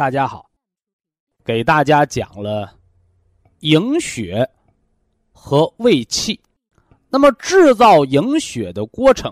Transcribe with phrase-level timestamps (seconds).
[0.00, 0.50] 大家好，
[1.44, 2.74] 给大家讲了
[3.58, 4.48] 营血
[5.30, 6.40] 和胃气。
[7.10, 9.30] 那么制造营血的过程，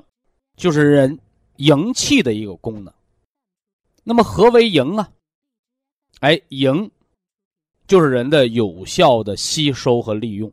[0.59, 1.19] 就是人
[1.57, 2.93] 营气的一个功能。
[4.05, 5.09] 那么何为营啊？
[6.21, 6.91] 哎，营
[7.87, 10.53] 就是人的有效的吸收和利用。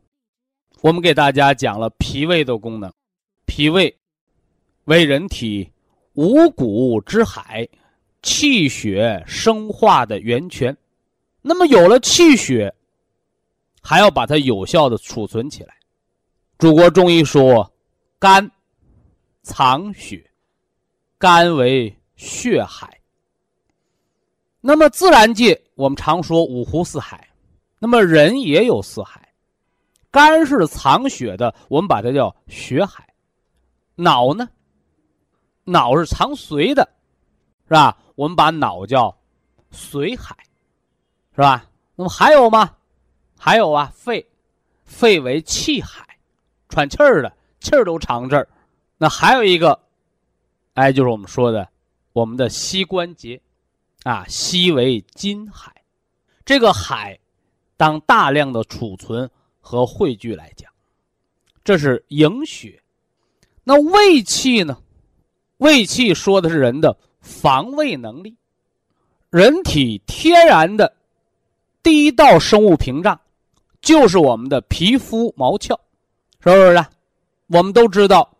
[0.80, 2.90] 我们给大家讲了脾胃的功能，
[3.44, 3.94] 脾胃
[4.84, 5.70] 为人体
[6.14, 7.68] 五谷之海。
[8.26, 10.76] 气血生化的源泉，
[11.42, 12.74] 那么有了气血，
[13.80, 15.72] 还要把它有效的储存起来。
[16.58, 17.72] 祖国中医说，
[18.18, 18.50] 肝
[19.42, 20.28] 藏血，
[21.18, 23.00] 肝为血海。
[24.60, 27.28] 那么自然界，我们常说五湖四海，
[27.78, 29.32] 那么人也有四海，
[30.10, 33.06] 肝是藏血的，我们把它叫血海。
[33.94, 34.48] 脑呢？
[35.62, 36.88] 脑是藏髓的，
[37.68, 37.96] 是吧？
[38.16, 39.16] 我们把脑叫
[39.72, 40.36] 髓海，
[41.34, 41.64] 是吧？
[41.94, 42.74] 那么还有吗？
[43.38, 44.26] 还有啊，肺，
[44.84, 46.18] 肺为气海，
[46.68, 48.48] 喘气儿的气儿都藏这儿。
[48.96, 49.78] 那还有一个，
[50.74, 51.68] 哎，就是我们说的
[52.12, 53.40] 我们的膝关节，
[54.02, 55.72] 啊，膝为筋海。
[56.44, 57.18] 这个海，
[57.76, 60.72] 当大量的储存和汇聚来讲，
[61.62, 62.82] 这是营血。
[63.62, 64.78] 那胃气呢？
[65.58, 66.96] 胃气说的是人的。
[67.26, 68.36] 防卫能力，
[69.30, 70.94] 人体天然的
[71.82, 73.20] 第一道生物屏障，
[73.80, 75.78] 就是我们的皮肤毛鞘，
[76.40, 76.86] 是不是？
[77.48, 78.30] 我们都知道，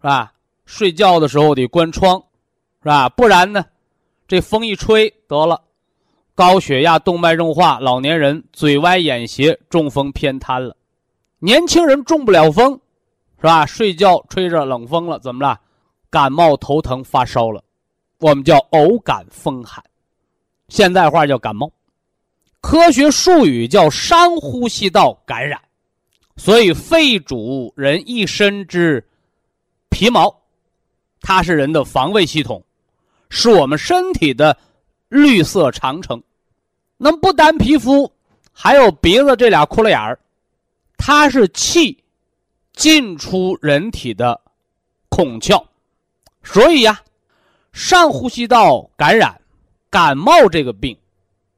[0.00, 0.32] 是吧？
[0.64, 2.18] 睡觉的时候得关窗，
[2.82, 3.08] 是吧？
[3.10, 3.64] 不然呢，
[4.26, 5.62] 这风一吹得了，
[6.34, 10.74] 高血压、动脉硬化，老年人嘴歪眼斜，中风偏瘫了。
[11.38, 12.80] 年轻人中不了风，
[13.36, 13.66] 是吧？
[13.66, 15.60] 睡觉吹着冷风了，怎么了？
[16.08, 17.62] 感冒、头疼、发烧了。
[18.20, 19.82] 我们叫偶感风寒，
[20.68, 21.72] 现代话叫感冒，
[22.60, 25.58] 科学术语叫上呼吸道感染。
[26.36, 29.02] 所以，肺主人一身之
[29.88, 30.34] 皮毛，
[31.22, 32.62] 它是人的防卫系统，
[33.30, 34.54] 是我们身体的
[35.08, 36.22] 绿色长城。
[36.98, 38.10] 那么，不单皮肤，
[38.52, 40.18] 还有鼻子这俩窟窿眼儿，
[40.98, 41.96] 它是气
[42.74, 44.38] 进出人体的
[45.08, 45.64] 孔窍。
[46.42, 47.02] 所以呀。
[47.72, 49.40] 上呼吸道感染、
[49.88, 50.96] 感冒这个病，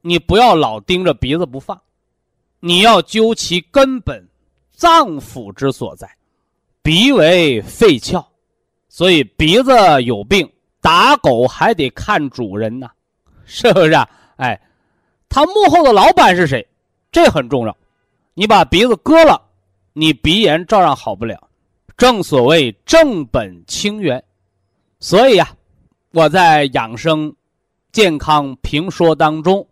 [0.01, 1.79] 你不要老盯着鼻子不放，
[2.59, 4.27] 你要究其根本，
[4.71, 6.09] 脏腑之所在。
[6.81, 8.23] 鼻为肺窍，
[8.89, 9.71] 所以鼻子
[10.03, 10.49] 有病，
[10.81, 12.89] 打狗还得看主人呢，
[13.45, 13.91] 是不是？
[13.93, 14.09] 啊？
[14.35, 14.59] 哎，
[15.29, 16.65] 他幕后的老板是谁？
[17.11, 17.75] 这很重要。
[18.33, 19.41] 你把鼻子割了，
[19.93, 21.49] 你鼻炎照样好不了。
[21.95, 24.23] 正所谓正本清源，
[24.99, 25.55] 所以呀。
[26.13, 27.35] 我在养生、
[27.91, 29.67] 健康评说当中，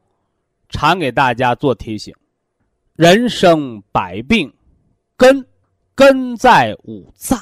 [0.69, 2.11] 常给大家做提醒：
[2.95, 4.51] 人生百病，
[5.15, 5.45] 根
[5.93, 7.39] 根在五脏，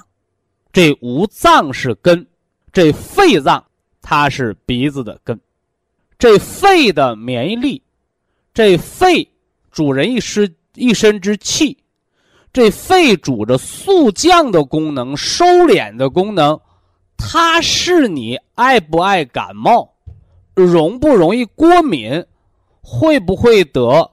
[0.73, 2.27] 这五脏是根，
[2.73, 3.65] 这肺脏
[4.01, 5.39] 它是鼻子的根，
[6.17, 7.81] 这肺的免疫力，
[8.53, 9.25] 这肺
[9.71, 11.77] 主人一身一身之气，
[12.51, 16.59] 这肺主着肃降的功能、收敛的功能。
[17.19, 19.93] 它是你爱不爱感冒，
[20.55, 22.25] 容不容易过敏，
[22.81, 24.09] 会不会得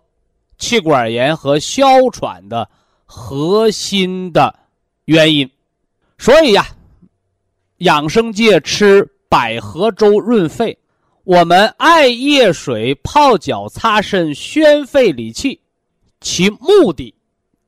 [0.58, 2.68] 气管炎和哮喘的
[3.06, 4.54] 核心的
[5.06, 5.48] 原因。
[6.18, 6.66] 所以呀，
[7.78, 10.76] 养生界吃百合粥润肺，
[11.24, 15.60] 我们艾叶水泡脚擦身宣肺理气，
[16.20, 17.14] 其目的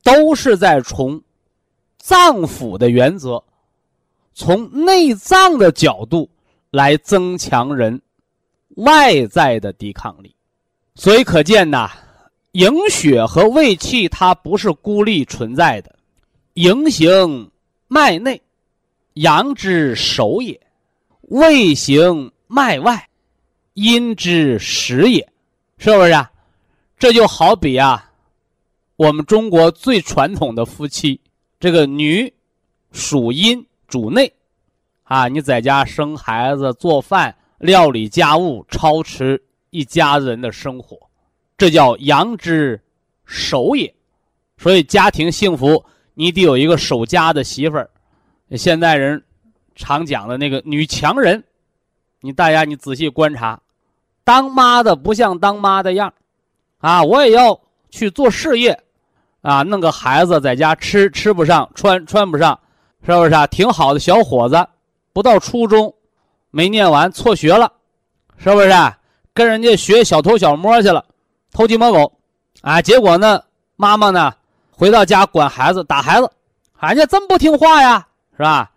[0.02, 1.22] 都是在从
[1.96, 3.42] 脏腑的原则。
[4.38, 6.30] 从内脏的角度
[6.70, 8.00] 来增强人
[8.76, 10.32] 外在的抵抗力，
[10.94, 11.90] 所以可见呐，
[12.52, 15.92] 营血和胃气它不是孤立存在的，
[16.54, 17.50] 营行
[17.88, 18.40] 脉内，
[19.14, 20.56] 阳之首也；
[21.22, 23.08] 胃行脉外，
[23.74, 25.28] 阴之实也。
[25.78, 26.30] 是不是啊？
[26.96, 28.08] 这就好比啊，
[28.94, 31.20] 我们中国最传统的夫妻，
[31.58, 32.32] 这个女
[32.92, 34.32] 属阴主内，
[35.02, 40.96] 啊，你在家生孩子、做饭、料理家务、操持一家人的生活，
[41.56, 42.80] 这叫阳之
[43.24, 43.92] 守也。
[44.58, 47.88] 所以家庭幸福，你得有一个守家的媳妇儿。
[48.56, 49.22] 现代人
[49.74, 51.42] 常讲的那个女强人，
[52.20, 53.60] 你大家你仔细观察。
[54.24, 56.12] 当妈的不像当妈的样，
[56.78, 57.58] 啊，我也要
[57.88, 58.78] 去做事业，
[59.40, 62.58] 啊，弄个孩子在家吃吃不上，穿穿不上，
[63.04, 63.46] 是不是啊？
[63.46, 64.66] 挺好的小伙子，
[65.12, 65.92] 不到初中，
[66.50, 67.72] 没念完辍学了，
[68.36, 68.70] 是不是？
[69.32, 71.04] 跟人家学小偷小摸去了，
[71.52, 72.12] 偷鸡摸狗，
[72.60, 73.42] 啊，结果呢，
[73.76, 74.34] 妈妈呢，
[74.70, 76.30] 回到家管孩子打孩子，
[76.80, 78.06] 人家这么不听话呀，
[78.36, 78.70] 是吧？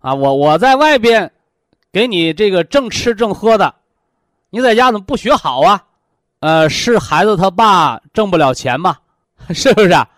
[0.00, 1.30] 啊，我我在外边，
[1.92, 3.74] 给你这个正吃正喝的。
[4.48, 5.84] 你在家怎么不学好啊？
[6.40, 8.96] 呃，是孩子他爸挣不了钱吗？
[9.54, 9.90] 是不是？
[9.90, 10.08] 啊？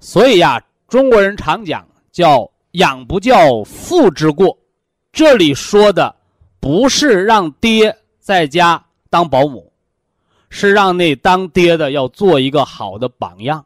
[0.00, 4.56] 所以呀，中国人常讲叫“养不教，父之过”。
[5.12, 6.14] 这里说的
[6.60, 9.72] 不是让爹在家当保姆，
[10.50, 13.64] 是让那当爹的要做一个好的榜样。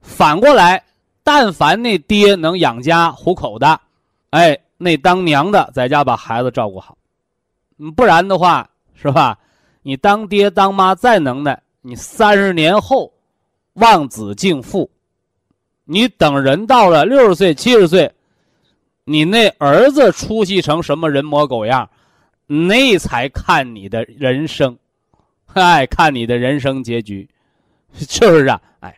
[0.00, 0.84] 反过来，
[1.22, 3.80] 但凡那爹能养家糊口的，
[4.30, 6.96] 哎，那当娘的在家把孩子照顾好，
[7.96, 8.68] 不然的话。
[9.00, 9.38] 是吧？
[9.82, 13.12] 你当爹当妈再能耐，你三十年后
[13.74, 14.90] 望子敬父，
[15.84, 18.12] 你等人到了六十岁、七十岁，
[19.08, 21.88] 你那儿子出息成什么人模狗样，
[22.46, 24.76] 那才看你的人生，
[25.54, 27.26] 哎，看你的人生结局，
[27.94, 28.60] 是不是啊？
[28.80, 28.94] 哎，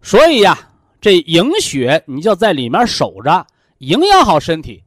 [0.00, 0.58] 所以呀，
[1.00, 3.46] 这营血你就在里面守着，
[3.78, 4.82] 营养好身体，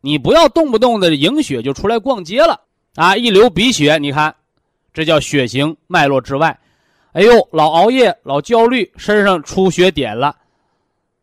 [0.00, 2.60] 你不要动不动的营血就出来逛街了。
[2.96, 4.34] 啊，一流鼻血，你看，
[4.92, 6.58] 这叫血行脉络之外。
[7.12, 10.34] 哎呦，老熬夜，老焦虑，身上出血点了，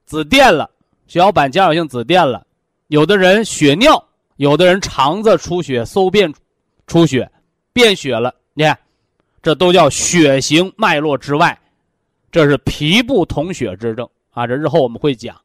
[0.06, 0.70] 紫癜了，
[1.08, 2.46] 血小板减少性紫癜了。
[2.90, 4.04] 有的人血尿，
[4.36, 6.32] 有的人肠子出血，搜便
[6.86, 7.28] 出血，
[7.74, 8.36] 便血了。
[8.54, 8.78] 你看，
[9.42, 11.58] 这都叫血行脉络之外，
[12.32, 14.46] 这是脾不统血之症啊。
[14.46, 15.36] 这日后我们会讲，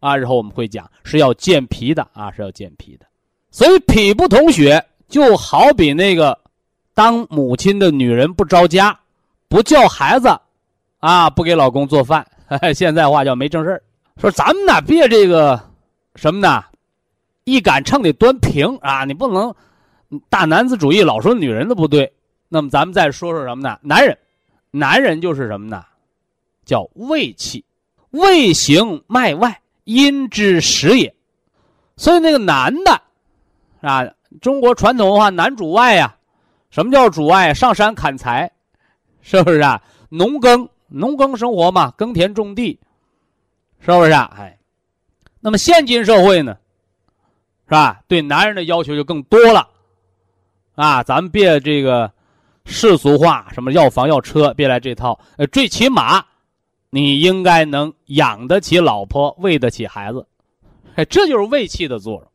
[0.00, 3.06] 啊，日后我们会讲是要健脾的啊，是要健脾的。
[3.50, 4.84] 所以脾不统血。
[5.08, 6.38] 就好比那个
[6.94, 8.98] 当母亲的女人不着家，
[9.46, 10.34] 不叫孩子，
[11.00, 12.26] 啊，不给老公做饭，
[12.74, 13.82] 现在话叫没正事
[14.16, 15.60] 说咱们呢，别这个
[16.14, 16.64] 什么呢，
[17.44, 19.54] 一杆秤得端平啊，你不能
[20.28, 22.12] 大男子主义，老说女人的不对。
[22.48, 23.78] 那么咱们再说说什么呢？
[23.82, 24.16] 男人，
[24.70, 25.84] 男人就是什么呢？
[26.64, 27.64] 叫胃气，
[28.10, 31.14] 胃行脉外，阴之始也。
[31.96, 33.02] 所以那个男的，
[33.80, 34.06] 啊。
[34.40, 36.16] 中国传统文化，男主外呀。
[36.70, 37.52] 什么叫主外？
[37.52, 38.50] 上山砍柴，
[39.20, 39.82] 是不是啊？
[40.08, 42.80] 农耕，农耕生活嘛，耕田种地，
[43.80, 44.34] 是不是啊？
[44.38, 44.58] 哎，
[45.40, 46.56] 那么现今社会呢，
[47.72, 48.02] 是吧？
[48.06, 49.66] 对男人的要求就更多了，
[50.74, 52.12] 啊，咱们别这个
[52.66, 55.18] 世俗化，什么要房要车，别来这套。
[55.38, 56.22] 呃，最起码，
[56.90, 60.26] 你应该能养得起老婆，喂得起孩子，
[60.96, 62.30] 哎，这就是胃气的作用。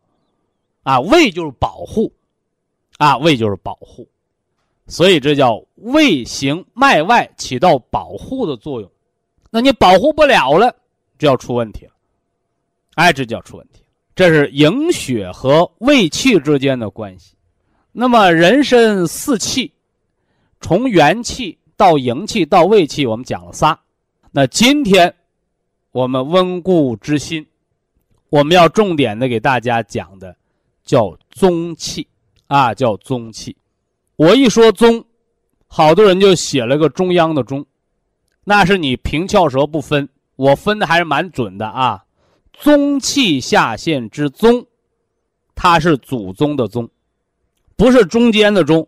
[0.81, 2.11] 啊，胃就是保护，
[2.97, 4.09] 啊，胃就是保护，
[4.87, 8.91] 所以这叫胃行脉外，起到保护的作用。
[9.51, 10.75] 那你保护不了了，
[11.19, 11.91] 就要出问题了。
[12.95, 13.83] 哎，这就要出问题。
[14.17, 17.35] 这是营血和胃气之间的关系。
[17.91, 19.71] 那么人身四气，
[20.59, 23.79] 从元气到营气到胃气，我们讲了仨。
[24.31, 25.13] 那今天
[25.91, 27.45] 我们温故知新，
[28.29, 30.35] 我们要重点的给大家讲的。
[30.83, 32.07] 叫宗气，
[32.47, 33.55] 啊，叫宗气。
[34.15, 35.05] 我一说宗，
[35.67, 37.63] 好多人就写了个中央的中，
[38.45, 42.05] 那是你平翘舌不分，我分的还是蛮准的啊。
[42.59, 44.65] 宗气下陷之宗，
[45.55, 46.89] 它是祖宗的宗，
[47.75, 48.87] 不是中间的中。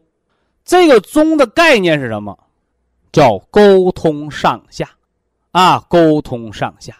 [0.65, 2.37] 这个宗的概念是什么？
[3.11, 4.89] 叫沟通上下，
[5.51, 6.95] 啊，沟通上下，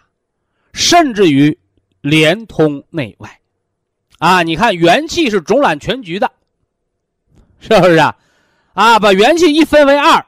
[0.72, 1.56] 甚至于
[2.00, 3.40] 连通内外。
[4.18, 6.30] 啊，你看元气是总揽全局的，
[7.60, 8.16] 是不是啊？
[8.74, 10.26] 啊，把元气一分为二，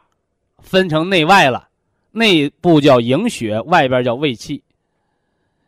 [0.60, 1.68] 分成内外了，
[2.12, 4.62] 内部叫营血，外边叫胃气。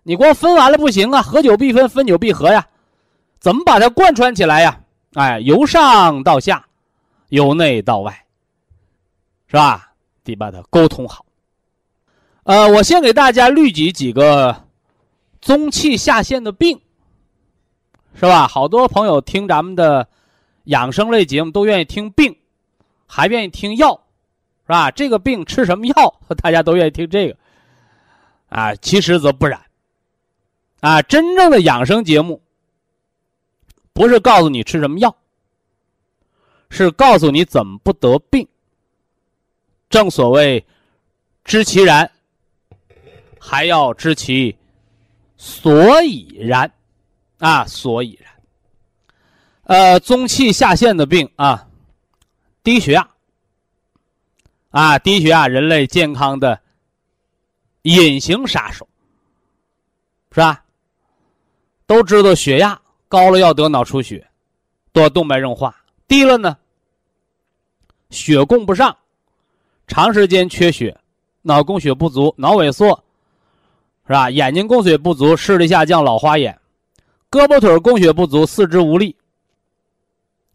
[0.04, 2.64] 你光分完了不行啊，合久必分，分久必合呀。
[3.40, 4.80] 怎么把它贯穿起来呀？
[5.14, 6.64] 哎，由上到下，
[7.30, 8.24] 由内到外，
[9.46, 9.92] 是吧？
[10.22, 11.24] 得把它沟通好。
[12.44, 14.54] 呃，我先给大家律举几个
[15.40, 16.80] 中气下陷的病，
[18.14, 18.46] 是吧？
[18.46, 20.06] 好多朋友听咱们的
[20.64, 22.36] 养生类节目都愿意听病，
[23.06, 23.92] 还愿意听药，
[24.66, 24.90] 是吧？
[24.90, 27.36] 这个病吃什么药， 大家都愿意听这个。
[28.48, 29.60] 啊，其实则不然。
[30.84, 32.42] 啊，真正的养生节目
[33.94, 35.16] 不是告诉你吃什么药，
[36.68, 38.46] 是告诉你怎么不得病。
[39.88, 40.66] 正所谓，
[41.42, 42.10] 知其然。
[43.40, 44.54] 还要知其
[45.38, 46.70] 所以然，
[47.38, 48.32] 啊，所以然。
[49.62, 51.66] 呃，中气下陷的病啊，
[52.62, 53.08] 低血压，
[54.68, 56.60] 啊，低血压，人类健康的
[57.82, 58.86] 隐形杀手，
[60.30, 60.63] 是吧？
[61.86, 64.26] 都知道血压高了要得脑出血，
[64.92, 65.70] 多动脉硬化；
[66.08, 66.56] 低了呢，
[68.10, 68.96] 血供不上，
[69.86, 70.96] 长时间缺血，
[71.42, 73.02] 脑供血不足，脑萎缩。
[74.06, 74.28] 是吧？
[74.28, 76.54] 眼睛供血不足，视力下降，老花眼；
[77.30, 79.16] 胳膊腿供血不足，四肢无力。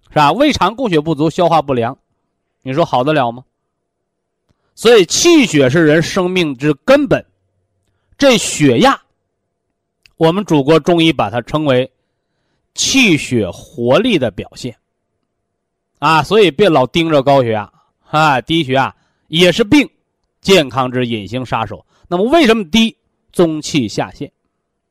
[0.09, 0.31] 是吧？
[0.31, 1.97] 胃肠供血不足，消化不良，
[2.61, 3.43] 你说好得了吗？
[4.75, 7.25] 所以气血是人生命之根本。
[8.19, 9.01] 这血压，
[10.19, 11.89] 我们祖国中医把它称为
[12.75, 14.75] 气血活力的表现。
[15.97, 17.71] 啊，所以别老盯着高血压
[18.09, 18.93] 啊，低血压
[19.29, 19.89] 也是病，
[20.41, 21.85] 健康之隐形杀手。
[22.09, 22.93] 那么为什么低？
[23.31, 24.29] 中气下陷，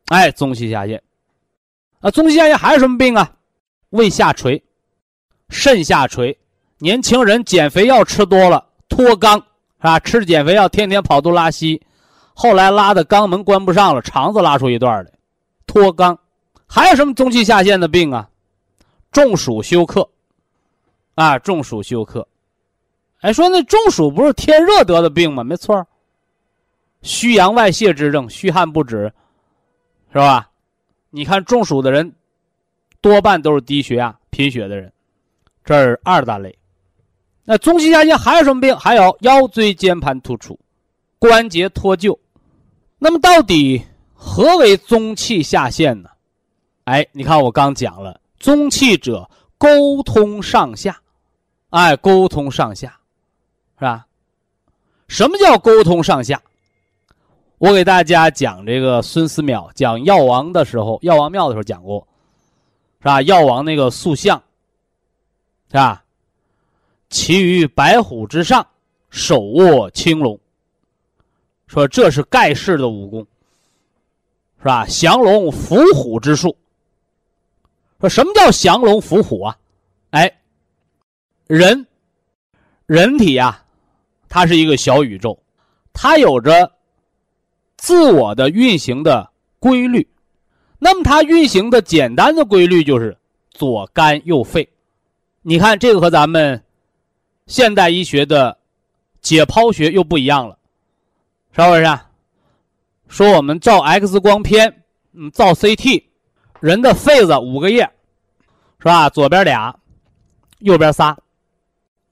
[0.07, 1.03] 哎，中气下陷，
[2.01, 3.31] 啊，中气下陷还有什么病啊？
[3.91, 4.63] 胃下垂，
[5.51, 6.35] 肾下垂，
[6.79, 10.01] 年轻人减肥药吃多了脱肛是吧？
[10.01, 11.83] 吃减肥药天天跑肚拉稀，
[12.33, 15.11] 后来拉的肛门关不上了，肠子拉出一段来，
[15.69, 16.19] 脱肛。
[16.67, 18.29] 还有什么中气下陷的病啊？
[19.13, 20.11] 中暑休克，
[21.15, 22.27] 啊，中暑休克。
[23.21, 25.45] 哎，说那中暑不是天热得的病吗？
[25.45, 25.87] 没错。
[27.03, 29.13] 虚阳外泄之症，虚汗不止，
[30.13, 30.51] 是吧？
[31.11, 32.13] 你看中暑的人，
[33.01, 34.93] 多半都是低血压、贫血的人，
[35.65, 36.59] 这是二大类。
[37.45, 38.77] 那中气下陷还有什么病？
[38.77, 40.59] 还有腰椎间盘突出、
[41.19, 42.19] 关节脱臼。
[42.99, 43.83] 那么到底
[44.21, 46.11] 何为中气下陷呢？
[46.85, 51.01] 哎，你看我刚讲了，中气者沟通上下，
[51.71, 52.99] 哎，沟通上下，
[53.79, 54.07] 是吧？
[55.07, 56.43] 什么叫沟通上下？
[57.59, 62.07] 我给大家讲这个孙思邈讲药王的时候，药王庙的时候讲过，
[62.99, 63.23] 是吧？
[63.23, 64.43] 药王那个塑像，
[65.69, 66.03] 是吧？
[67.09, 68.67] 骑于白虎之上，
[69.11, 70.39] 手握青龙，
[71.67, 73.27] 说这是盖世的武功，
[74.59, 74.87] 是吧？
[74.87, 76.57] 降龙伏虎之术。
[78.01, 79.57] 说什么叫降龙伏虎啊？
[80.11, 80.41] 哎，
[81.47, 81.87] 人，
[82.87, 83.63] 人体呀，
[84.29, 85.39] 它是一个小宇宙，
[85.93, 86.73] 它有着。
[87.81, 90.05] 自我的运行的规律，
[90.81, 93.17] 那么它运行的简单的规律就是
[93.51, 94.69] 左肝右肺。
[95.43, 96.61] 你看这个和咱们
[97.47, 98.59] 现代医学的
[99.21, 100.59] 解剖学又不一样了，
[101.53, 101.99] 是不是？
[103.09, 106.05] 说我们照 X 光片，嗯，照 CT，
[106.61, 107.83] 人的肺子五个叶，
[108.79, 109.09] 是吧？
[109.11, 109.75] 左边俩，
[110.59, 111.17] 右边仨，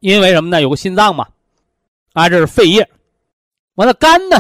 [0.01, 0.61] 因为什么呢？
[0.61, 1.27] 有个心脏嘛，
[2.15, 2.89] 啊，这是肺叶。
[3.75, 4.37] 完了，肝呢？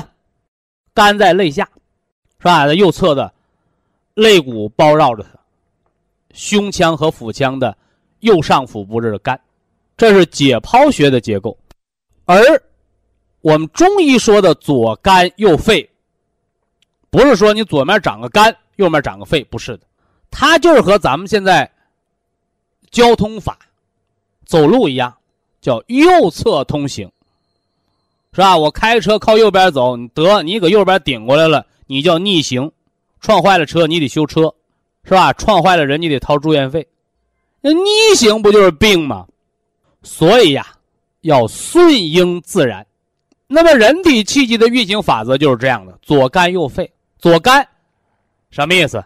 [0.94, 1.68] 肝在肋下，
[2.38, 2.66] 是吧？
[2.66, 3.30] 在右侧的
[4.14, 5.38] 肋骨包绕着它，
[6.32, 7.76] 胸腔和腹腔的
[8.20, 9.38] 右上腹部这是肝，
[9.94, 11.56] 这是解剖学的结构。
[12.24, 12.40] 而
[13.42, 15.88] 我们中医说的左肝右肺，
[17.10, 19.86] 不是说你左面长个肝，右面长个肺，不是的，
[20.30, 21.70] 它就是和咱们现在
[22.90, 23.58] 交通法
[24.44, 25.14] 走路一样，
[25.60, 27.10] 叫右侧通行。
[28.32, 28.54] 是吧？
[28.54, 32.70] 我开车靠右边走，你得你搁右边顶过来了，你叫逆行，
[33.18, 34.54] 撞坏了车你得修车，
[35.04, 35.32] 是吧？
[35.32, 36.86] 撞坏了人你得掏住院费，
[37.62, 39.26] 那逆行不就是病吗？
[40.02, 40.66] 所以呀，
[41.22, 42.86] 要顺应自然。
[43.46, 46.92] 那么人体气机的运行法则就是这样的：左肝右肺。
[47.26, 47.66] 左肝
[48.50, 49.04] 什么意思？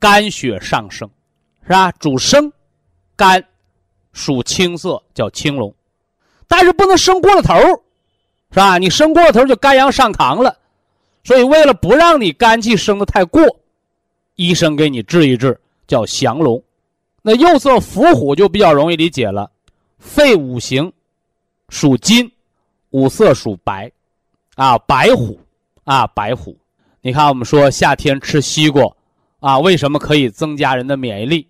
[0.00, 1.08] 肝血上升，
[1.62, 1.92] 是吧？
[1.92, 2.52] 主升，
[3.14, 3.40] 肝
[4.12, 5.72] 属青色，叫青龙，
[6.48, 7.54] 但是不能升过了头。
[8.50, 8.78] 是吧？
[8.78, 10.58] 你升过了头就肝阳上亢了，
[11.22, 13.40] 所以为了不让你肝气升的太过，
[14.34, 16.60] 医生给你治一治，叫降龙。
[17.22, 19.48] 那右侧伏虎就比较容易理解了，
[20.00, 20.92] 肺五行
[21.68, 22.28] 属金，
[22.90, 23.88] 五色属白，
[24.56, 25.38] 啊，白虎，
[25.84, 26.56] 啊，白虎。
[27.04, 28.84] 你看我们说夏天吃西瓜，
[29.40, 31.48] 啊，为什么可以增加人的免疫力？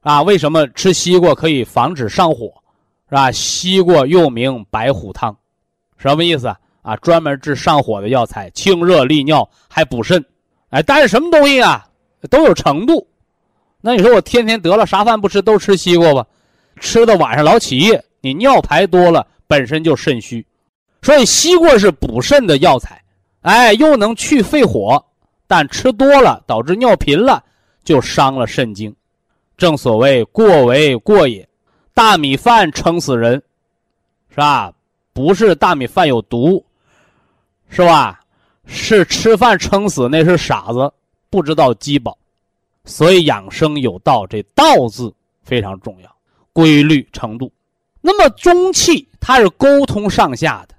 [0.00, 2.52] 啊，为什么吃西瓜可以防止上火？
[3.08, 3.30] 是吧？
[3.30, 5.36] 西瓜又名白虎汤。
[5.96, 6.48] 什么意思
[6.82, 6.96] 啊？
[6.96, 10.24] 专门治上火的药材，清热利尿还补肾。
[10.70, 11.86] 哎，但是什么东西啊
[12.28, 13.06] 都有程度。
[13.80, 16.26] 那你说我天天得了啥饭不吃都吃西瓜吧？
[16.80, 20.44] 吃到晚上老起夜，你尿排多了本身就肾虚，
[21.00, 23.00] 所以西瓜是补肾的药材。
[23.42, 25.02] 哎，又能去肺火，
[25.46, 27.42] 但吃多了导致尿频了，
[27.82, 28.94] 就伤了肾经。
[29.56, 31.48] 正所谓过为过也，
[31.94, 33.42] 大米饭撑死人，
[34.30, 34.72] 是吧？
[35.12, 36.64] 不是大米饭有毒，
[37.68, 38.20] 是吧？
[38.66, 40.92] 是吃饭撑死那是傻子，
[41.28, 42.16] 不知道饥饱。
[42.84, 46.16] 所以养生有道，这“道”字非常重要，
[46.52, 47.52] 规律程度。
[48.00, 50.74] 那么中气它是沟通上下的。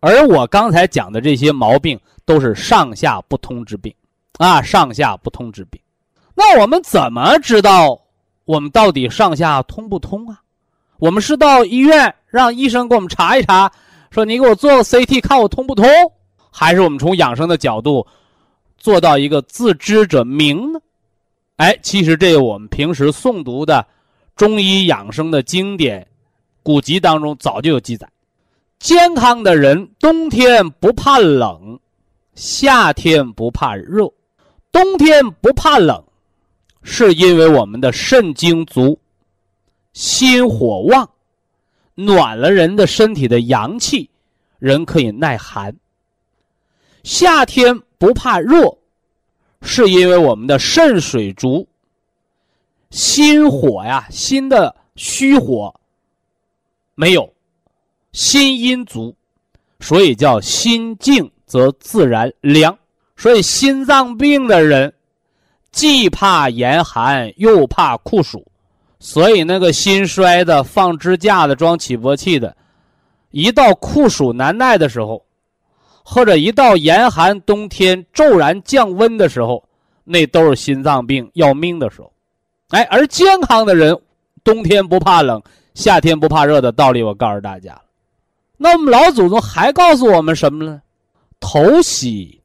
[0.00, 3.92] 而我刚才讲的这些毛病都是上下不通之病，
[4.38, 5.80] 啊，上下不通之病。
[6.34, 8.00] 那我们怎么知道
[8.44, 10.40] 我们到底上下通不通啊？
[10.98, 13.70] 我们是到医院让医生给我们查一查，
[14.10, 15.86] 说你给我做个 CT 看我通不通，
[16.50, 18.06] 还是我们从养生的角度
[18.76, 20.80] 做到一个自知者明呢？
[21.56, 23.84] 哎，其实这个我们平时诵读的
[24.36, 26.06] 中医养生的经典
[26.62, 28.08] 古籍当中早就有记载。
[28.78, 31.80] 健康的人，冬天不怕冷，
[32.34, 34.08] 夏天不怕热。
[34.70, 36.04] 冬天不怕冷，
[36.82, 39.00] 是因为我们的肾精足，
[39.92, 41.10] 心火旺，
[41.96, 44.08] 暖了人的身体的阳气，
[44.60, 45.74] 人可以耐寒。
[47.02, 48.78] 夏天不怕热，
[49.60, 51.66] 是因为我们的肾水足，
[52.90, 55.74] 心火呀，心的虚火
[56.94, 57.34] 没有。
[58.18, 59.14] 心阴足，
[59.78, 62.76] 所以叫心静则自然凉。
[63.16, 64.92] 所以心脏病的人，
[65.70, 68.44] 既怕严寒又怕酷暑，
[68.98, 72.56] 所以那个心衰的、放支架的、装起搏器的，
[73.30, 75.24] 一到酷暑难耐的时候，
[76.02, 79.62] 或者一到严寒冬天骤然降温的时候，
[80.02, 82.12] 那都是心脏病要命的时候。
[82.70, 83.96] 哎，而健康的人，
[84.42, 85.40] 冬天不怕冷，
[85.74, 87.82] 夏天不怕热的道理，我告诉大家了。
[88.58, 90.82] 那我们老祖宗还告诉我们什么呢？
[91.40, 92.42] 头喜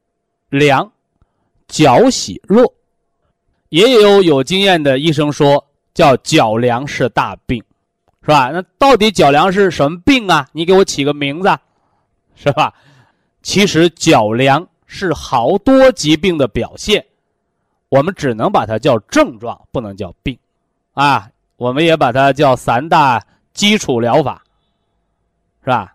[0.48, 0.90] 凉，
[1.68, 2.64] 脚喜热。
[3.68, 7.62] 也有有经验的医生说，叫脚凉是大病，
[8.22, 8.50] 是吧？
[8.50, 10.48] 那到底脚凉是什么病啊？
[10.52, 11.58] 你给我起个名字，
[12.36, 12.72] 是吧？
[13.42, 17.04] 其实脚凉是好多疾病的表现，
[17.88, 20.38] 我们只能把它叫症状，不能叫病，
[20.92, 23.20] 啊，我们也把它叫三大
[23.52, 24.44] 基础疗法，
[25.64, 25.93] 是吧？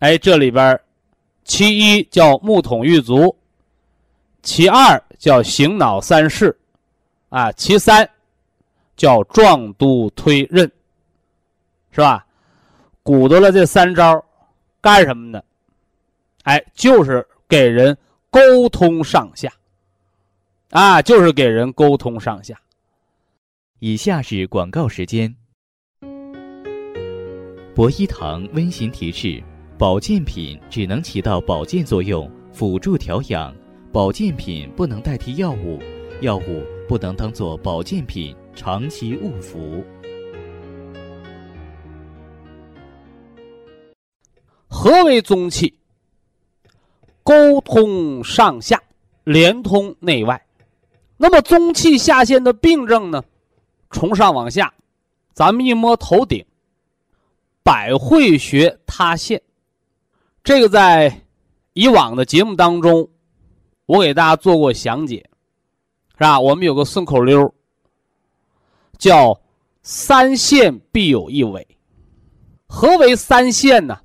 [0.00, 0.78] 哎，这里边
[1.44, 3.34] 其一叫木桶玉足，
[4.42, 6.56] 其二叫醒脑三式，
[7.30, 8.08] 啊，其三
[8.94, 10.70] 叫壮督推任，
[11.92, 12.26] 是吧？
[13.02, 14.22] 鼓捣了这三招，
[14.82, 15.42] 干什么呢？
[16.42, 17.96] 哎，就是给人
[18.30, 19.50] 沟通上下，
[20.70, 22.60] 啊，就是给人沟通上下。
[23.78, 25.34] 以下是广告时间。
[27.74, 29.42] 博一堂温馨提示。
[29.78, 33.54] 保健品只能起到保健作用，辅助调养。
[33.92, 35.78] 保健品不能代替药物，
[36.22, 39.84] 药物不能当做保健品长期误服。
[44.66, 45.74] 何为中气？
[47.22, 48.82] 沟通上下，
[49.24, 50.42] 连通内外。
[51.18, 53.22] 那么中气下陷的病症呢？
[53.90, 54.72] 从上往下，
[55.34, 56.42] 咱们一摸头顶，
[57.62, 59.42] 百会穴塌陷。
[60.46, 61.22] 这个在
[61.72, 63.10] 以往的节目当中，
[63.86, 65.28] 我给大家做过详解，
[66.12, 66.38] 是吧？
[66.38, 67.52] 我们有个顺口溜，
[68.96, 69.40] 叫
[69.82, 71.66] “三线必有一尾”。
[72.68, 73.98] 何为三线呢？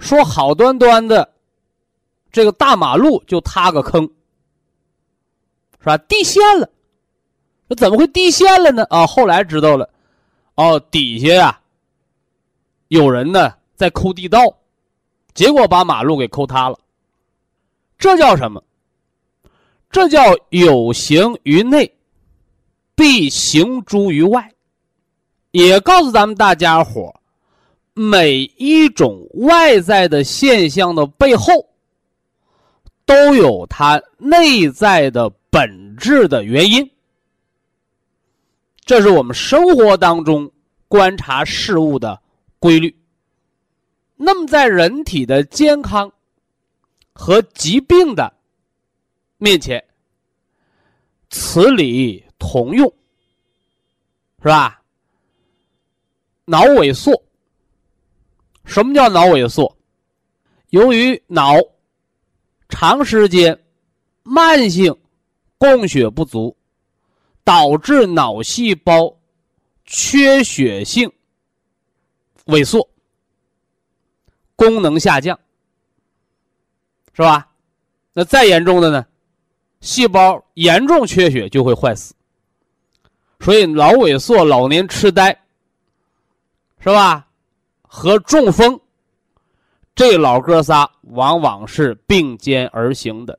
[0.00, 1.32] 说好端端的
[2.32, 4.02] 这个大马路就塌个坑，
[5.78, 5.96] 是吧？
[5.96, 6.68] 地陷了，
[7.68, 8.84] 那怎么会地陷了呢？
[8.90, 9.88] 啊，后来知道了，
[10.56, 11.60] 哦，底下呀
[12.88, 13.54] 有人呢。
[13.76, 14.40] 在抠地道，
[15.34, 16.78] 结果把马路给抠塌了。
[17.98, 18.62] 这叫什么？
[19.90, 21.90] 这叫有形于内，
[22.94, 24.52] 必行诸于外。
[25.52, 27.14] 也告诉咱们大家伙
[27.94, 31.66] 每一种外在的现象的背后，
[33.06, 36.90] 都有它内在的本质的原因。
[38.84, 40.50] 这是我们生活当中
[40.88, 42.20] 观察事物的
[42.58, 42.94] 规律。
[44.16, 46.10] 那么，在人体的健康
[47.12, 48.32] 和疾病的
[49.36, 49.84] 面前，
[51.28, 52.88] 此理同用，
[54.38, 54.82] 是吧？
[56.46, 57.12] 脑萎缩
[58.64, 59.76] 什么叫脑萎缩？
[60.70, 61.54] 由于脑
[62.68, 63.64] 长时间
[64.22, 64.96] 慢性
[65.58, 66.56] 供血不足，
[67.44, 69.16] 导致脑细胞
[69.84, 71.10] 缺血性
[72.46, 72.88] 萎缩，
[74.56, 75.38] 功能下降，
[77.12, 77.48] 是吧？
[78.12, 79.06] 那再严重的呢？
[79.80, 82.14] 细胞严重缺血就会坏死。
[83.40, 85.38] 所以脑萎缩、老年痴呆，
[86.80, 87.26] 是吧？
[87.82, 88.80] 和中风，
[89.94, 93.38] 这老哥仨往往是并肩而行的。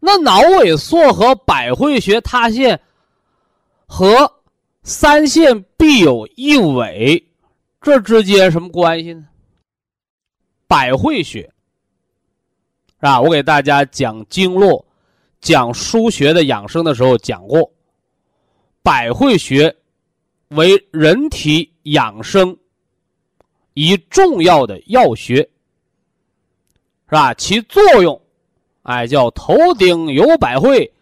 [0.00, 2.80] 那脑萎缩和百会穴塌陷，
[3.86, 4.30] 和
[4.82, 7.22] 三线必有一尾，
[7.80, 9.26] 这之间什么关系呢？
[10.66, 11.52] 百会穴，是
[13.00, 13.20] 吧？
[13.20, 14.84] 我给大家讲经络、
[15.40, 17.70] 讲腧穴的养生的时候讲过。
[18.82, 19.74] 百会穴
[20.48, 22.54] 为人体养生
[23.72, 27.32] 一重要的药穴，是吧？
[27.32, 28.20] 其作用，
[28.82, 30.92] 哎，叫头顶有百会，是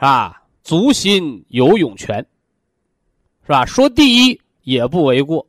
[0.00, 0.42] 吧？
[0.62, 2.18] 足心有涌泉，
[3.42, 3.64] 是吧？
[3.64, 5.46] 说第一也不为过，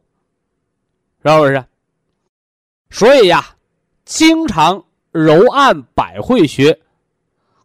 [1.23, 1.65] 是不是？
[2.93, 3.43] 所以呀，
[4.05, 6.79] 经常揉按百会穴，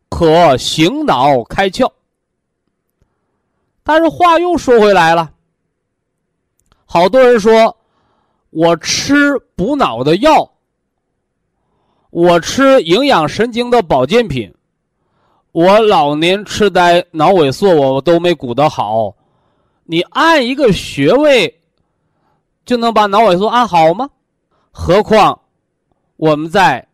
[0.08, 1.86] 可醒脑开窍。
[3.84, 5.30] 但是话又说回来了，
[6.86, 7.76] 好多人说，
[8.48, 10.50] 我吃补脑的药，
[12.08, 14.50] 我吃营养神经的保健品，
[15.52, 19.14] 我老年痴呆、脑萎缩我都没鼓得好，
[19.84, 21.60] 你按一个穴位
[22.64, 24.08] 就能把脑萎缩按好吗？
[24.80, 25.36] 何况
[26.14, 26.86] 我们在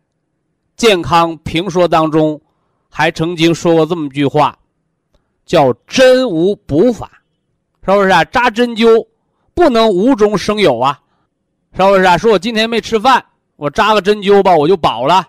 [0.75, 2.41] 健康评说当中
[2.89, 4.57] 还曾经说过这么一句话。
[5.45, 7.11] 叫针无补法，
[7.85, 8.23] 是不是啊？
[8.25, 9.05] 扎针灸
[9.53, 10.99] 不能无中生有啊，
[11.73, 12.17] 是不是啊？
[12.17, 13.23] 说我今天没吃饭，
[13.55, 15.23] 我扎个针灸吧，我就饱了，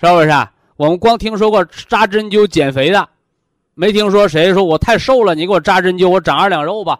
[0.00, 0.52] 是不是啊？
[0.74, 3.08] 我们光听说过扎针灸减肥的，
[3.74, 6.98] 没听说谁说我太瘦了，你给我扎针灸，我长二两肉吧，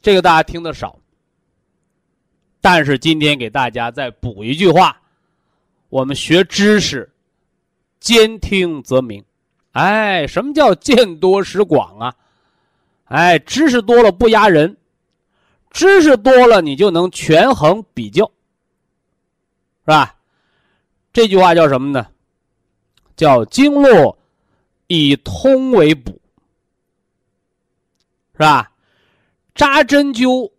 [0.00, 0.96] 这个大家听得少。
[2.60, 5.00] 但是今天给大家再补一句话，
[5.88, 7.10] 我们学知识，
[8.00, 9.24] 兼听则明。
[9.72, 12.14] 哎，什么叫见多识广啊？
[13.04, 14.76] 哎，知识多了不压人，
[15.70, 20.16] 知识多了你就能权衡比较，是吧？
[21.12, 22.06] 这句话叫什么呢？
[23.16, 24.18] 叫经络
[24.88, 26.20] 以通为补，
[28.32, 28.70] 是吧？
[29.54, 30.50] 扎针灸，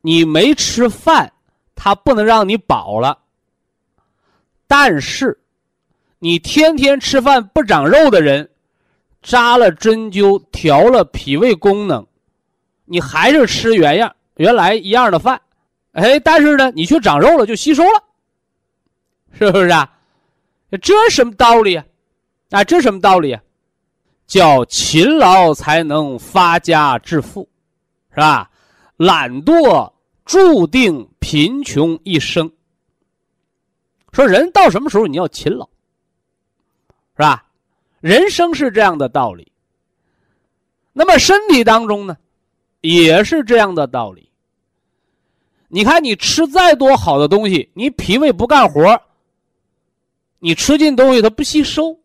[0.00, 1.32] 你没吃饭，
[1.74, 3.18] 它不能让你饱了，
[4.66, 5.36] 但是。
[6.22, 8.50] 你天天吃饭不长肉的人，
[9.22, 12.06] 扎了针灸调了脾胃功能，
[12.84, 15.40] 你还是吃原样原来一样的饭，
[15.92, 18.04] 哎，但是呢，你却长肉了，就吸收了，
[19.32, 19.90] 是不是啊？
[20.82, 21.84] 这什么道理啊？
[22.50, 23.42] 啊，这什么道理啊？
[24.26, 27.48] 叫勤劳才能发家致富，
[28.10, 28.49] 是吧？
[29.00, 29.90] 懒惰
[30.26, 32.52] 注定贫穷一生。
[34.12, 35.66] 说人到什么时候你要勤劳？
[37.16, 37.46] 是吧？
[38.00, 39.50] 人生是这样的道理。
[40.92, 42.14] 那么身体当中呢，
[42.82, 44.28] 也是这样的道理。
[45.68, 49.00] 你看，你吃再多好的东西，你脾胃不干活，
[50.40, 51.98] 你吃进东西它不吸收。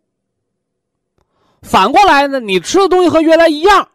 [1.62, 3.89] 反过来呢，你吃的东西和原来一样，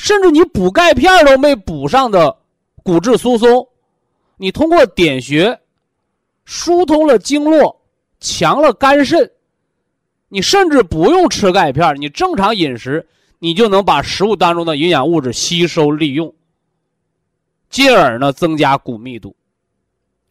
[0.00, 2.34] 甚至你补钙片都没补上的
[2.82, 3.68] 骨质疏松，
[4.38, 5.60] 你通过点穴
[6.46, 7.82] 疏通了经络，
[8.18, 9.30] 强了肝肾。
[10.30, 13.06] 你甚至不用吃钙片，你正常饮食，
[13.40, 16.32] 你就能把食物当中的营养物质吸收利用，
[17.68, 19.36] 进而呢增加骨密度。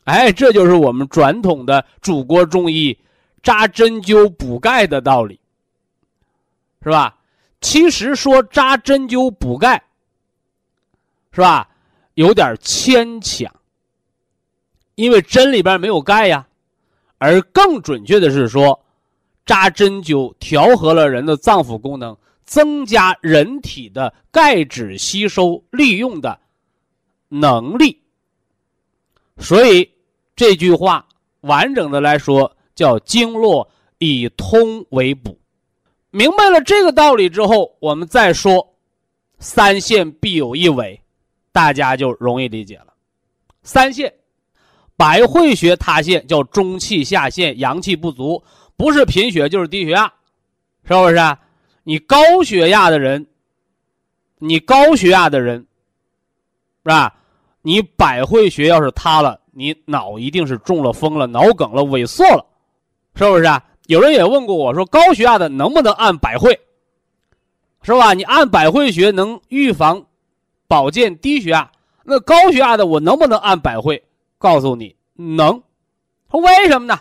[0.05, 2.97] 哎，这就是我们传统的祖国中医
[3.43, 5.39] 扎针灸补钙的道理，
[6.82, 7.18] 是吧？
[7.62, 9.84] 其实说扎针灸补钙，
[11.32, 11.69] 是吧？
[12.15, 13.54] 有点牵强，
[14.95, 16.48] 因为针里边没有钙呀，
[17.17, 18.80] 而更准确的是说。
[19.45, 26.39] 扎针灸调和了人的脏腑功能，增加人体的钙质吸收利用的
[27.30, 28.00] 能力。
[29.39, 29.91] 所以
[30.36, 31.08] 这句话
[31.41, 33.67] 完整的来说叫“经络
[33.98, 35.36] 以通为补”。
[36.12, 38.76] 明白了这个道理之后，我们再说
[39.39, 41.00] “三线必有一尾”，
[41.52, 42.88] 大家就容易理解了。
[43.62, 44.13] 三线，
[44.98, 48.43] 百会穴塌陷叫中气下陷，阳气不足。
[48.76, 50.06] 不是贫血就是低血压，
[50.84, 51.17] 是不是？
[51.84, 53.28] 你高血压的人，
[54.38, 55.67] 你高血压的人，
[56.84, 57.13] 是吧？
[57.62, 62.45] 你百会穴要是塌了，你脑一定是中了风了，脑梗了，萎缩了，
[63.15, 63.43] 是不是？
[63.89, 66.60] 有人也问过我说，高血压的能不能按百会？
[67.82, 68.13] 是吧？
[68.13, 70.06] 你按百会穴能预防、
[70.67, 71.71] 保健低血压，
[72.04, 74.04] 那高血压的我能不能按百会？
[74.38, 75.63] 告诉你，能。
[76.30, 76.99] 为什么呢？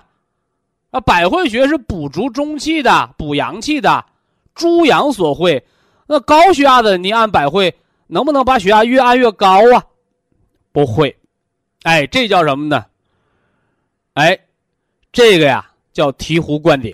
[0.90, 4.06] 啊，百会穴是补足中气的，补阳气的，
[4.54, 5.62] 诸阳所会。
[6.06, 9.46] 那高血压的你按百会，能不能把血压越按越高
[9.76, 9.84] 啊？
[10.72, 11.14] 不会。
[11.82, 12.86] 哎，这叫什么呢？
[14.14, 14.38] 哎，
[15.12, 15.67] 这个呀
[15.98, 16.92] 叫醍醐灌顶，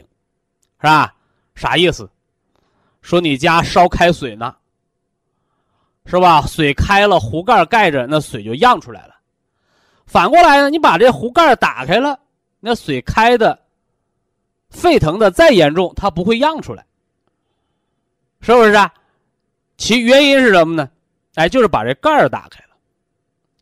[0.80, 1.14] 是吧？
[1.54, 2.08] 啥意思？
[3.02, 4.56] 说你家烧开水呢，
[6.06, 6.40] 是吧？
[6.46, 9.14] 水开了，壶盖盖着，那水就漾出来了。
[10.06, 12.18] 反过来呢，你把这壶盖打开了，
[12.60, 13.60] 那水开的。
[14.70, 16.86] 沸腾的再严重，它不会漾出来，
[18.40, 18.90] 是不是啊？
[19.76, 20.88] 其原因是什么呢？
[21.34, 22.74] 哎，就是把这盖儿打开了，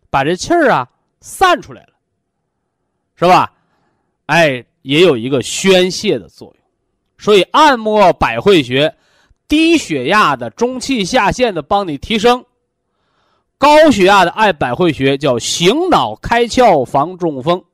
[0.09, 0.89] 把这气儿啊
[1.21, 1.95] 散出来了，
[3.17, 3.53] 是吧？
[4.27, 6.57] 哎，也有一个宣泄的作用。
[7.19, 8.95] 所以按摩百会穴，
[9.49, 12.45] 低血压的中气下陷的帮你提升，
[13.59, 17.65] 高血压的按百会穴叫醒脑开窍防中风，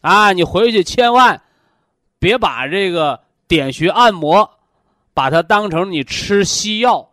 [0.00, 1.40] 啊，你回去千万。
[2.18, 4.48] 别把这个点穴按摩，
[5.12, 7.10] 把它当成你吃西药，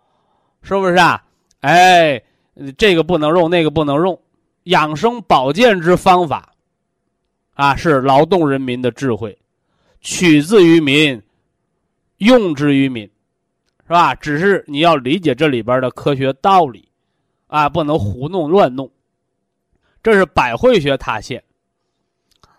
[0.62, 1.24] 是不是啊？
[1.62, 2.22] 哎，
[2.78, 4.20] 这个不能用，那个不能用，
[4.66, 6.54] 养生保健之方法，
[7.60, 9.38] 啊，是劳动人民的智慧，
[10.00, 11.22] 取自于民，
[12.20, 13.04] 用之于民，
[13.86, 14.16] 是吧？
[14.16, 16.88] 只是你要理解这里边的科学道理，
[17.48, 18.90] 啊，不能胡弄乱弄。
[20.02, 21.44] 这是百会穴塌陷。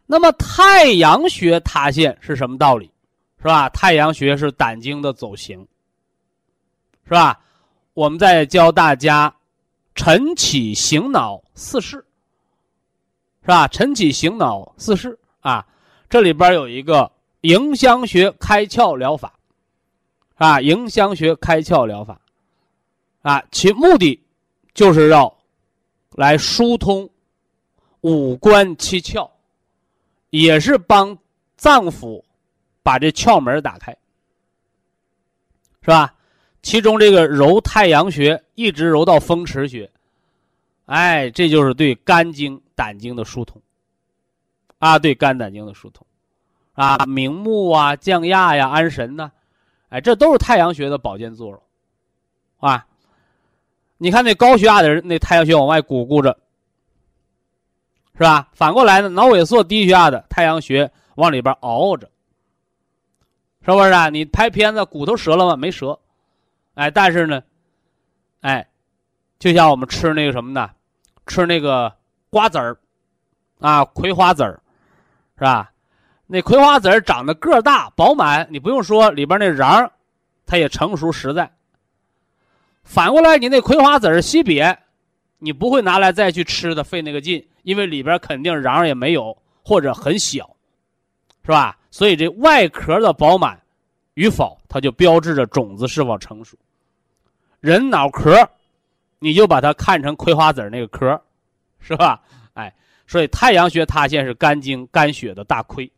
[0.04, 2.92] 那么太阳穴塌陷是什么道理？
[3.38, 3.70] 是吧？
[3.70, 5.66] 太阳穴是胆经的走形，
[7.04, 7.40] 是吧？
[7.94, 9.34] 我们在教大家
[9.94, 12.04] 晨起醒脑四式，
[13.42, 13.68] 是吧？
[13.68, 15.66] 晨起醒脑四式啊，
[16.08, 17.10] 这里边有一个
[17.42, 19.38] 迎香穴开窍疗法，
[20.36, 22.20] 啊，迎香穴开窍疗法，
[23.22, 24.20] 啊，其目的
[24.74, 25.36] 就是要
[26.12, 27.08] 来疏通
[28.00, 29.28] 五官七窍。
[30.30, 31.18] 也是帮
[31.56, 32.22] 脏腑
[32.84, 33.90] 把这窍门打开，
[35.82, 36.14] 是吧？
[36.62, 39.90] 其中这个揉太阳穴，一直揉到风池穴，
[40.86, 43.60] 哎，这就是对肝经、胆经的疏通，
[44.78, 46.06] 啊，对肝胆经的疏通，
[46.72, 49.30] 啊，明目啊，降压呀，安神呐，
[49.90, 51.62] 哎，这都是太阳穴的保健作用，
[52.58, 52.86] 啊，
[53.98, 56.34] 你看那高血压的人，那太阳穴往外鼓鼓着。
[58.14, 58.48] 是吧？
[58.52, 62.10] 反过来呢，脑萎缩、低血压的太阳穴往里边熬着，
[63.62, 64.10] 是不是啊？
[64.10, 65.56] 你拍片子骨头折了吗？
[65.56, 65.98] 没折，
[66.74, 67.42] 哎，但是呢，
[68.42, 68.68] 哎，
[69.38, 70.70] 就像我们吃那个什么呢？
[71.26, 71.90] 吃那个
[72.30, 72.78] 瓜子儿，
[73.58, 74.60] 啊，葵花籽儿，
[75.36, 75.70] 是吧？
[76.26, 79.90] 那葵花籽儿长得个大饱满，你不用说里边那瓤，
[80.46, 81.50] 它也成熟实在。
[82.84, 84.76] 反过来，你那葵花籽儿稀瘪，
[85.38, 87.44] 你不会拿来再去吃的，费那个劲。
[87.62, 90.48] 因为里边肯定瓤也没有，或者很小，
[91.44, 91.76] 是吧？
[91.90, 93.60] 所以这外壳的饱满
[94.14, 96.56] 与否，它就标志着种子是否成熟。
[97.58, 98.48] 人脑壳，
[99.18, 101.20] 你就把它看成葵花籽那个壳，
[101.80, 102.20] 是吧？
[102.54, 102.72] 哎，
[103.06, 105.90] 所以太阳穴塌陷是肝经肝血的大亏。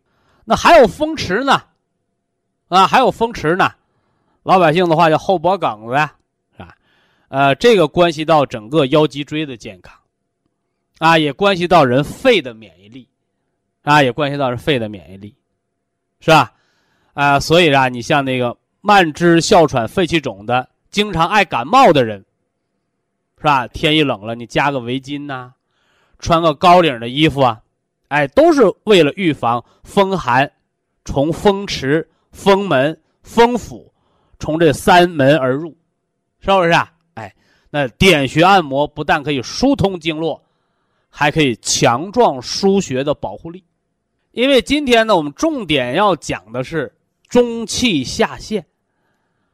[0.44, 1.62] 那还有风池呢，
[2.68, 3.70] 啊，还有风池呢，
[4.42, 6.14] 老百姓的话叫后脖梗子呀，
[6.56, 6.74] 啊，
[7.28, 9.94] 呃，这个关系到整个腰脊椎的健康。
[10.98, 13.08] 啊，也关系到人肺的免疫力，
[13.82, 15.34] 啊，也关系到人肺的免疫力，
[16.20, 16.52] 是吧？
[17.14, 22.24] 啊，所以啊，你像那个慢支、哮喘、肺气肿的，经常爱感冒的人，
[23.36, 23.66] 是吧？
[23.66, 25.52] 天一冷了，你加个围巾呐，
[26.22, 27.60] 穿个高领的衣服啊，
[28.08, 30.50] 哎，都是为了预防风寒，
[31.04, 33.92] 从风池、风门、风府，
[34.38, 35.76] 从这三门而入，
[36.40, 36.90] 是不是啊？
[37.12, 37.34] 哎，
[37.68, 40.42] 那点穴按摩不但可以疏通经络。
[41.14, 43.62] 还可以强壮输血的保护力，
[44.30, 46.90] 因为今天呢，我们重点要讲的是
[47.28, 48.64] 中气下陷，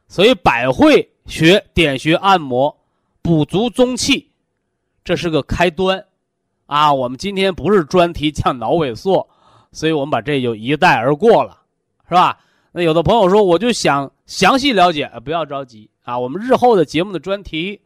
[0.07, 2.73] 所以百会穴点穴按摩
[3.21, 4.31] 补足中气，
[5.03, 6.01] 这是个开端
[6.69, 6.95] 啊。
[6.95, 9.29] 我们今天不是专题讲脑萎缩，
[9.73, 11.59] 所以我们把这就一带而过了，
[12.09, 12.39] 是吧？
[12.71, 16.17] 那有的朋友说，我就想详细了解，不要着急啊。
[16.17, 17.81] 我们日后的节目的专题，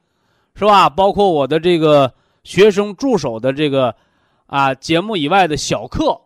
[0.55, 0.91] 是吧？
[0.91, 2.13] 包括我的这个。
[2.45, 3.95] 学生助手的这个
[4.47, 6.21] 啊节目以外的小课，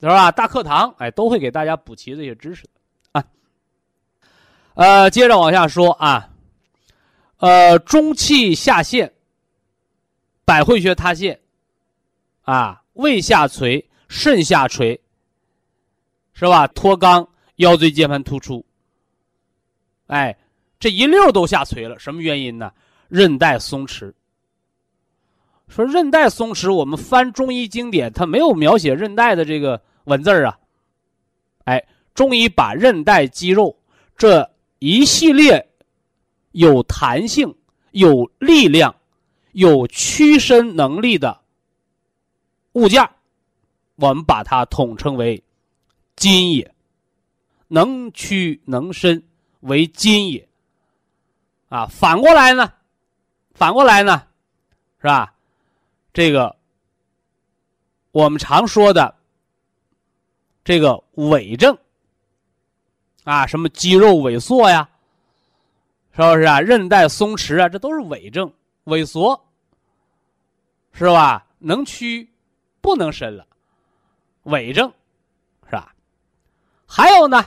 [0.00, 0.30] 是吧？
[0.30, 2.64] 大课堂，哎，都会给大家补齐这些知识
[3.10, 3.24] 啊。
[4.74, 6.30] 呃，接着往下说啊，
[7.38, 9.12] 呃，中气下陷，
[10.44, 11.40] 百会穴塌陷，
[12.48, 14.98] 啊，胃下垂、肾下垂，
[16.32, 16.66] 是吧？
[16.68, 18.64] 脱肛、腰椎间盘突出，
[20.06, 20.34] 哎，
[20.80, 22.72] 这一溜都下垂了，什么原因呢？
[23.10, 24.14] 韧带松弛。
[25.68, 30.58] 说韧带松弛，我们翻中医经典，它没有描写韧带的这个文字啊。
[31.64, 33.78] 哎，中医把韧带肌肉
[34.16, 35.68] 这一系列
[36.52, 37.54] 有弹性、
[37.90, 38.96] 有力量、
[39.52, 41.42] 有屈伸能力的
[42.78, 43.10] 物件，
[43.96, 45.42] 我们把它统称为
[46.14, 46.72] 筋也，
[47.66, 49.22] 能屈能伸
[49.60, 50.48] 为筋也。
[51.68, 52.72] 啊，反过来呢？
[53.52, 54.22] 反过来呢？
[55.00, 55.34] 是吧？
[56.12, 56.56] 这个
[58.12, 59.14] 我们常说的
[60.64, 61.76] 这个伪症
[63.24, 64.88] 啊，什么肌肉萎缩呀，
[66.12, 66.60] 是不是啊？
[66.60, 68.52] 韧带松弛啊，这都是伪症，
[68.84, 69.44] 萎缩
[70.92, 71.46] 是吧？
[71.58, 72.27] 能屈
[72.80, 73.46] 不能伸了，
[74.44, 74.92] 痿症
[75.66, 75.94] 是吧？
[76.86, 77.42] 还有呢，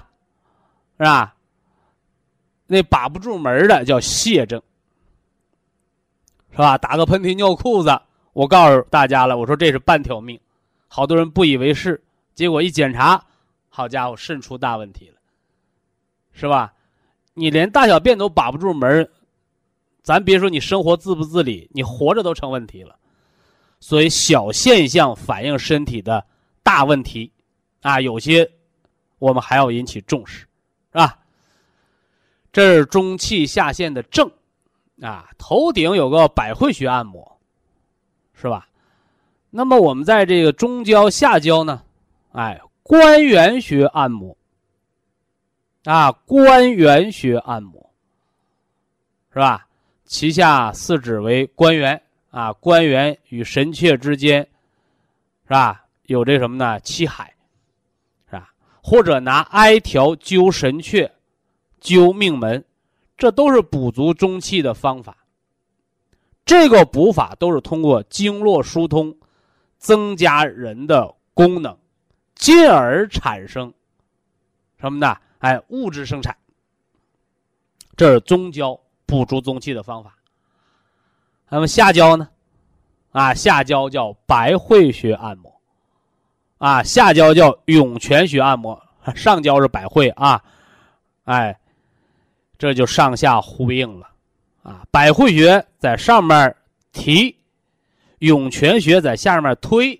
[0.97, 1.35] 是吧？
[2.67, 4.61] 那把不住门的叫泄症，
[6.51, 6.77] 是吧？
[6.77, 7.89] 打个喷嚏尿裤子。
[8.33, 10.39] 我告诉大家了，我说这是半条命，
[10.87, 12.01] 好多人不以为是，
[12.33, 13.21] 结果一检查，
[13.67, 15.15] 好家伙，肾出大问题了，
[16.31, 16.73] 是吧？
[17.33, 19.09] 你连大小便都把不住门
[20.01, 22.97] 咱别说你生活自不自理，你活着都成问题了。
[23.81, 26.25] 所以小现象反映身体的
[26.63, 27.29] 大问题，
[27.81, 28.49] 啊，有些
[29.19, 30.47] 我们还要引起重视，是
[30.93, 31.19] 吧？
[32.53, 34.31] 这是中气下陷的症，
[35.01, 37.29] 啊，头顶有个百会穴按摩。
[38.33, 38.67] 是吧？
[39.51, 41.83] 那么我们在这个中焦下焦呢，
[42.31, 44.35] 哎，关元穴按摩
[45.83, 47.87] 啊，关元穴按摩
[49.31, 49.67] 是吧？
[50.07, 54.41] 脐下四指为关元啊，关元与神阙之间
[55.43, 55.85] 是吧？
[56.03, 56.79] 有这什么呢？
[56.79, 57.33] 气海
[58.29, 58.53] 是吧？
[58.81, 61.09] 或者拿艾条灸神阙、
[61.81, 62.65] 灸命门，
[63.17, 65.17] 这都是补足中气的方法。
[66.45, 69.15] 这个补法都是通过经络疏通，
[69.77, 71.77] 增加人的功能，
[72.35, 73.73] 进而产生
[74.79, 75.15] 什么呢？
[75.39, 76.35] 哎，物质生产。
[77.95, 80.17] 这是中焦补足中气的方法。
[81.51, 82.29] 那么下焦呢？
[83.11, 85.53] 啊，下焦叫百会穴按摩，
[86.59, 88.81] 啊，下焦叫涌泉穴按摩，
[89.15, 90.41] 上焦是百会啊，
[91.25, 91.59] 哎，
[92.57, 94.07] 这就上下呼应了。
[94.63, 96.55] 啊，百会穴在上面
[96.93, 97.35] 提，
[98.19, 99.99] 涌泉穴在下面推，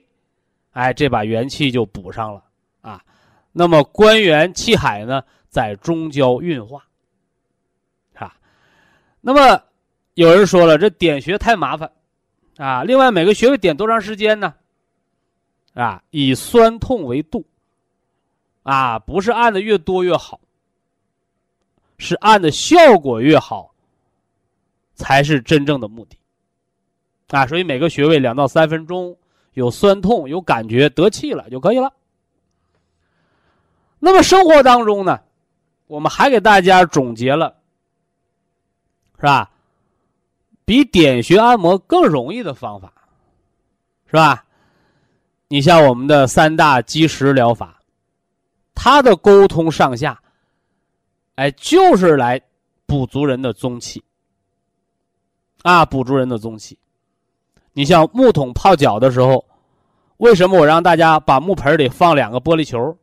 [0.72, 2.42] 哎，这把元气就补上了
[2.80, 3.04] 啊。
[3.52, 6.82] 那么关元气海呢，在中焦运化，
[8.14, 8.34] 啊。
[9.20, 9.62] 那么
[10.14, 11.92] 有人说了，这点穴太麻烦
[12.58, 12.84] 啊。
[12.84, 14.54] 另外，每个穴位点多长时间呢？
[15.74, 17.46] 啊，以酸痛为度，
[18.64, 20.40] 啊，不是按的越多越好，
[21.98, 23.70] 是按的效果越好。
[24.94, 26.18] 才是真正的目的，
[27.30, 29.18] 啊，所以每个穴位两到三分钟，
[29.54, 31.92] 有酸痛、有感觉、得气了就可以了。
[33.98, 35.20] 那么生活当中呢，
[35.88, 37.56] 我们还给大家总结了，
[39.16, 39.50] 是吧？
[40.66, 42.94] 比点穴按摩更容易的方法，
[44.06, 44.46] 是吧？
[45.48, 47.80] 你像我们的三大积食疗法，
[48.74, 50.22] 它的沟通上下，
[51.36, 52.42] 哎，就是来
[52.86, 54.04] 补足人的中气。
[55.64, 56.78] 啊，补足人的中气。
[57.74, 59.46] 你像木桶泡脚的时候，
[60.18, 62.98] 为什么我让大家把木盆里放两个玻璃球，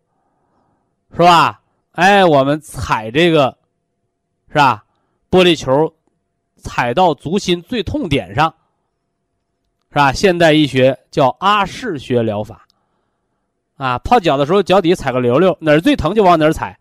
[1.12, 1.60] 是吧？
[1.92, 3.56] 哎，我们踩这个，
[4.48, 4.84] 是吧？
[5.30, 5.94] 玻璃球
[6.58, 8.52] 踩到足心最痛点上，
[9.88, 10.12] 是吧？
[10.12, 12.66] 现代医学叫阿是穴疗法。
[13.76, 16.78] 啊，泡脚的时候脚底踩个溜溜，哪儿最疼就往哪儿踩，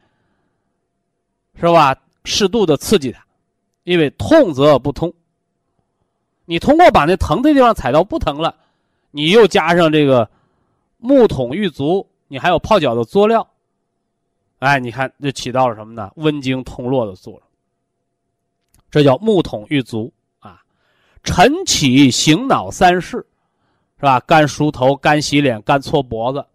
[1.55, 1.95] 是吧？
[2.23, 3.23] 适度的刺激它，
[3.83, 5.13] 因为痛则不通。
[6.45, 8.55] 你通过把那疼的地方踩到不疼了，
[9.11, 10.29] 你又加上这个
[10.97, 13.47] 木桶浴足，你还有泡脚的佐料，
[14.59, 16.11] 哎，你看就起到了什么呢？
[16.15, 17.41] 温经通络的作用。
[18.89, 20.61] 这叫木桶玉足啊。
[21.23, 23.17] 晨起醒脑三式，
[23.97, 24.19] 是吧？
[24.21, 26.45] 干梳头、干洗脸、干搓脖子，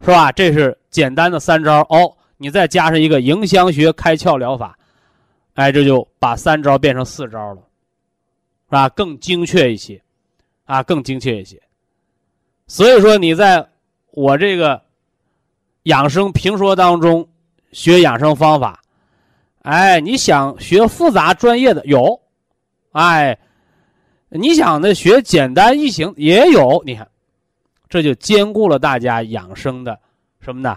[0.00, 0.30] 是吧？
[0.32, 2.16] 这是简单的三招哦。
[2.36, 4.76] 你再加上一个迎香穴开窍疗法，
[5.54, 7.62] 哎，这就把三招变成四招了。
[8.68, 10.02] 啊，更精确一些，
[10.64, 11.62] 啊，更精确一些。
[12.66, 13.66] 所以说，你在
[14.10, 14.82] 我这个
[15.84, 17.26] 养生评说当中
[17.70, 18.82] 学养生方法，
[19.64, 21.82] 哎，你想学复杂专业的？
[21.86, 22.20] 有，
[22.92, 23.38] 哎，
[24.28, 27.08] 你想的学简单易行也有，你看，
[27.88, 29.98] 这就兼顾了大家养生的
[30.38, 30.76] 什么呢？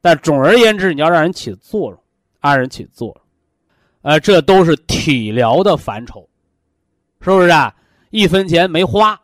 [0.00, 2.00] 但总而言之，你要让人起作用，
[2.40, 3.16] 让人起作用，
[4.02, 6.28] 呃，这都是体疗的范畴，
[7.20, 7.72] 是不是啊？
[8.10, 9.20] 一分钱没花，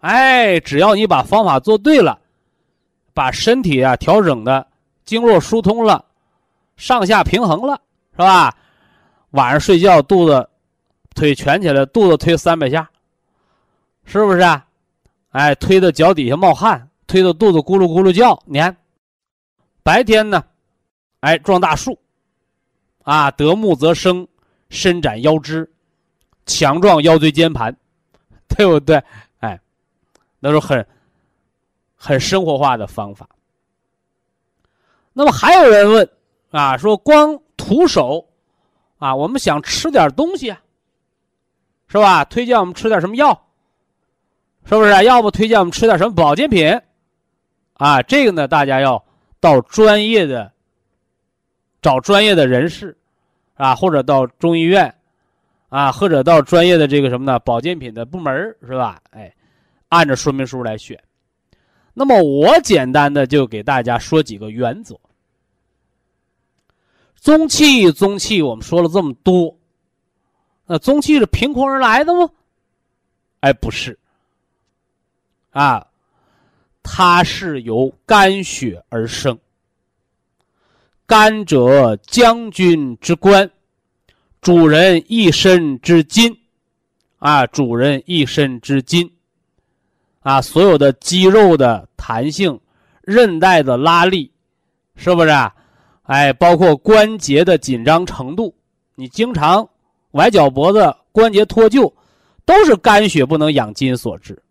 [0.00, 2.18] 哎，只要你把方法做对了，
[3.14, 4.66] 把身体啊调整的
[5.06, 6.04] 经络疏通了，
[6.76, 7.80] 上下平衡了，
[8.16, 8.54] 是吧？
[9.30, 10.48] 晚上睡觉肚子
[11.14, 12.88] 腿蜷起来，肚子推三百下，
[14.04, 14.66] 是不是啊？
[15.30, 18.74] 哎，推到脚底下冒汗，推到肚子咕噜咕噜叫，你看。
[19.82, 20.42] 白天呢，
[21.20, 21.98] 哎，撞大树，
[23.02, 24.26] 啊，得木则生，
[24.70, 25.70] 伸展腰肢，
[26.46, 27.76] 强壮腰椎间盘，
[28.48, 29.00] 对不对？
[29.38, 29.60] 哎，
[30.40, 30.84] 那是很
[31.94, 33.28] 很生活化的方法。
[35.12, 36.10] 那么还有人问
[36.50, 38.28] 啊，说光徒手
[38.98, 40.60] 啊，我们想吃点东西啊，
[41.88, 42.24] 是吧？
[42.24, 43.30] 推荐我们吃点什么药？
[44.64, 45.02] 是不是？
[45.02, 46.80] 要不推荐我们吃点什么保健品？
[47.74, 49.02] 啊，这个呢，大家要。
[49.38, 50.50] 到专业的，
[51.82, 52.96] 找专业的人士，
[53.54, 54.92] 啊，或者到中医院，
[55.68, 57.38] 啊，或者到专业的这个什么呢？
[57.40, 58.34] 保健品的部门
[58.66, 58.98] 是吧？
[59.10, 59.32] 哎，
[59.90, 60.98] 按照说明书来选。
[61.92, 64.98] 那么我简单的就给大家说几个原则。
[67.26, 69.58] 中气，中气，我们说了这么多，
[70.64, 72.30] 那中气是凭空而来的吗？
[73.40, 73.98] 哎，不是，
[75.50, 75.84] 啊。
[76.84, 79.36] 它是由肝血而生。
[81.04, 83.50] 肝者将军之官，
[84.40, 86.38] 主人一身之筋，
[87.18, 89.12] 啊，主人一身之筋，
[90.20, 92.60] 啊，所有的肌肉的弹性、
[93.02, 94.30] 韧带的拉力，
[94.94, 95.30] 是不是？
[95.30, 95.52] 啊？
[96.06, 98.54] 哎，包括关节的紧张程度，
[98.94, 99.68] 你经常
[100.12, 101.92] 崴脚脖子、关节脱臼，
[102.44, 104.42] 都是肝血不能养筋所致，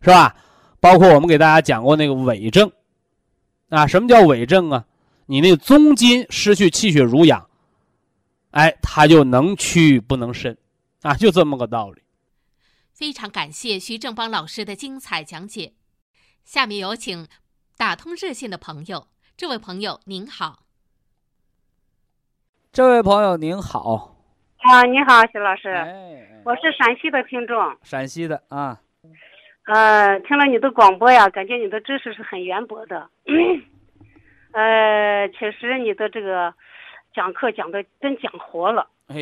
[0.00, 0.36] 是吧？
[0.80, 2.70] 包括我们给大家讲过那个痿症，
[3.68, 4.84] 啊，什么叫痿症啊？
[5.26, 7.48] 你那宗筋失去气血濡养，
[8.50, 10.56] 哎，它就能屈不能伸，
[11.02, 12.02] 啊，就这么个道理。
[12.92, 15.74] 非常感谢徐正邦老师的精彩讲解。
[16.44, 17.26] 下面有请
[17.76, 20.60] 打通热线的朋友，这位朋友您好。
[22.72, 24.16] 这位朋友您好。
[24.56, 25.68] 啊，你好，徐老师。
[25.68, 27.76] 哎，我是陕西的听众。
[27.82, 28.80] 陕西的啊。
[29.66, 33.10] 呃，听了你的广播呀，感觉你的知识是很渊博的。
[34.52, 36.54] 呃，确实你的这个
[37.14, 38.88] 讲课讲的真讲活了。
[39.08, 39.16] 哎，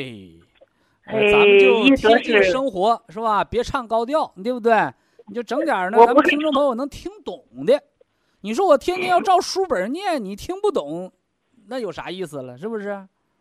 [1.07, 3.43] 哎，咱们就贴近生活是吧？
[3.43, 4.93] 别唱高调，对不对？
[5.27, 7.83] 你就整点呢，咱们听众朋友能听懂的。
[8.45, 11.11] 你说我天天要照书本念，你听不懂，
[11.67, 12.59] 那有啥意思了？
[12.59, 12.91] 是不是？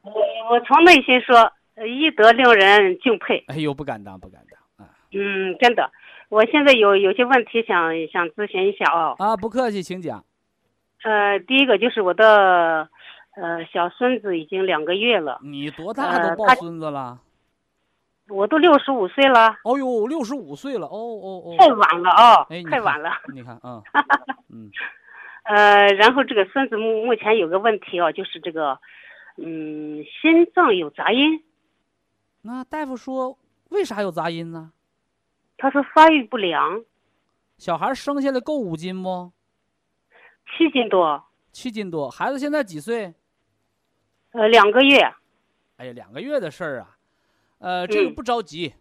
[0.02, 0.12] 我
[0.50, 1.52] 我从内心说，
[1.86, 3.44] 医德令人敬佩。
[3.48, 4.90] 哎呦，不敢当，不敢当啊。
[5.12, 5.92] 嗯，真的。
[6.30, 9.14] 我现在有有些问题想想咨询一下哦。
[9.20, 10.24] 啊，不客气，请讲。
[11.04, 12.88] 呃，第一个就是我的
[13.36, 15.38] 呃小孙子已经两个月了。
[15.44, 17.20] 你多大都抱孙子了？
[18.34, 19.56] 我都六十五岁了。
[19.64, 21.56] 哦呦，六十五岁了，哦哦哦。
[21.58, 23.12] 太晚了哦，太晚了。
[23.34, 23.82] 你看啊，
[24.50, 24.72] 嗯。
[25.44, 28.80] 呃，然后这个孙子目目前有个问题哦，就是这个，
[29.38, 31.44] 嗯，心脏有杂音。
[32.42, 33.38] 那大夫说，
[33.70, 34.72] 为啥有杂音呢？
[35.58, 36.84] 他说发育不良，
[37.58, 39.32] 小孩生下来够五斤不？
[40.58, 41.24] 七斤多。
[41.52, 43.14] 七斤多，孩子现在几岁？
[44.32, 45.00] 呃，两个月。
[45.78, 46.98] 哎呀，两个月的事儿啊，
[47.64, 48.74] 呃，这个不着急。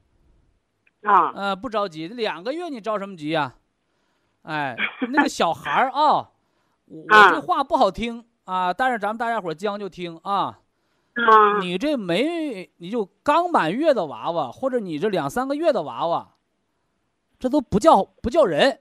[1.02, 1.32] 啊。
[1.36, 3.54] 呃，不着急，两个月你着什么急呀？
[4.42, 4.76] 哎，
[5.10, 6.30] 那个小孩儿啊，
[6.86, 10.58] 我这话不好听啊，但是咱们大家伙将就听啊。
[11.14, 11.58] 啊。
[11.60, 16.34] 你这没，你就刚满月的娃娃，或者你这两三个月的娃娃。
[17.38, 18.80] 这都不叫不叫人，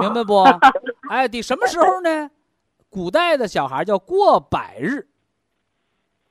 [0.00, 0.44] 明白不？
[1.08, 2.30] 哎，得什么时候呢？
[2.90, 5.08] 古代的小孩叫过百日，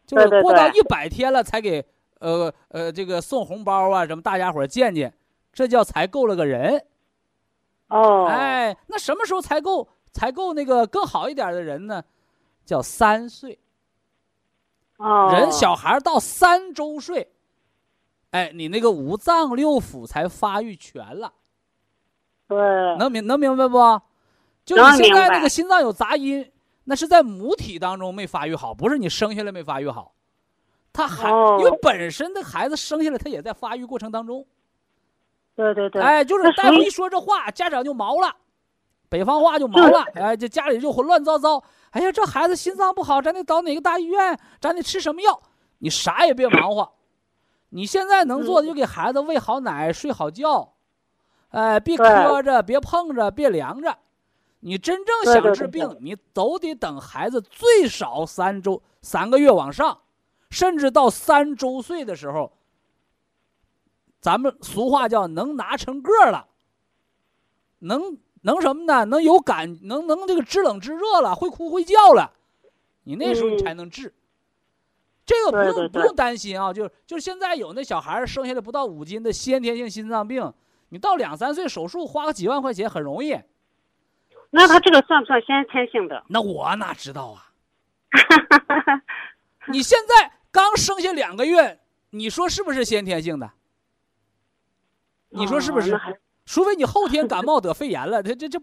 [0.06, 1.88] 就是过到一百天了才给
[2.22, 5.14] 呃呃这个送红包啊什么，大家伙见见，
[5.52, 6.86] 这叫才够了个人。
[7.90, 12.04] 哦，哎，那什么时候才够才够那个更好一点的人呢？
[12.66, 13.60] 叫三岁。
[14.98, 17.34] 哦，人小孩到三周岁。
[18.30, 21.34] 哎，你那个五脏六腑才发育全了，
[22.48, 22.58] 对，
[22.98, 24.02] 能明能明白不？
[24.64, 26.50] 就是现在那个心脏有杂音，
[26.86, 30.14] 那是在母体当中没发育好，不是你生下来没发育好。
[30.94, 34.46] 他还因为本身的孩子生下来他也在发育过程当中。
[35.56, 36.02] 对对对。
[36.02, 38.36] 哎，就是大夫一说这话，家长就毛了，
[39.10, 40.06] 北方话就毛了。
[40.16, 41.64] 哎，这家里就乱糟糟。
[41.92, 44.38] 哎呀，这孩子心脏不好，咱得到哪个大医院？
[44.60, 45.42] 咱得吃什么药？
[45.80, 46.94] 你啥也别忙活。
[47.70, 50.74] 你现在能做的嗯就给孩子喂好奶、睡好觉，
[51.50, 53.98] 哎，别磕着，别碰着，别凉着。
[54.60, 59.98] 你真正想治病你都得等孩子最少三周、三个月往上，
[60.52, 62.52] 甚至到三周岁的时候，
[64.20, 66.48] 咱们俗话叫能拿成个儿了，
[67.80, 69.06] 能能什么呢？
[69.06, 72.34] 能有感，能能这个知冷知热了，会哭会叫了，
[73.06, 74.14] 你那时候你才嗯能治。
[75.26, 80.54] 这个不用不用担心啊，就是就是现在有那小孩生下来不到五斤的先天性心脏病，
[80.90, 83.40] 你到两三岁手术花个几万块钱很容易。
[84.50, 86.26] 那他这个算不算先天性的？
[86.28, 87.48] 那我哪知道啊？
[89.72, 91.80] 你现在刚生下两个月，
[92.12, 93.52] 你说是不是先天性的？
[95.30, 95.98] 你说是不是？
[96.46, 98.60] 除非你后天感冒得肺炎了，这这这，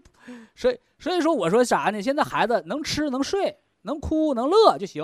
[0.53, 1.99] 所以所以说我说啥呢？
[2.01, 5.03] 现在孩子能吃能睡能哭能乐就行，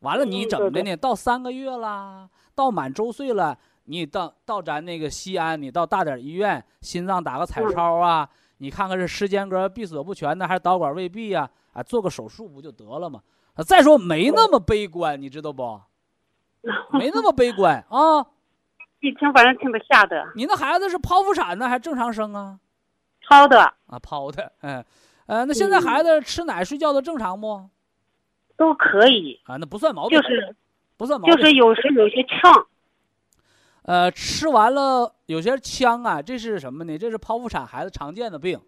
[0.00, 0.96] 完了你嗯怎么的呢？
[0.96, 8.28] 到三个月啦，到满周岁了，你到到咱那个西安，你到大点儿医院，心脏打个彩嗯超啊，
[8.58, 11.82] 你看看是时间隔闭锁不全呢，还是导管未闭呀、啊？
[11.82, 13.20] 做个手术不就得了吗？
[13.60, 15.80] 啊再说没那么悲观，你知道不？
[16.92, 18.26] 没那么悲观啊！
[19.00, 22.58] 一听反正听得吓的，你那孩子是剖腹产呢，还是正常生啊？
[23.28, 24.84] 剖的啊，剖的，嗯，
[25.26, 27.68] 呃，那现在孩子吃奶睡觉都正常不？
[28.56, 30.56] 都可以，啊，那不算毛病，就是
[30.96, 31.36] 不算毛病。
[31.36, 32.66] 就是有时有些呛，
[33.82, 36.96] 呃，吃完了有些呛啊，这是什么呢？
[36.96, 38.60] 这是剖腹产孩子常见的病，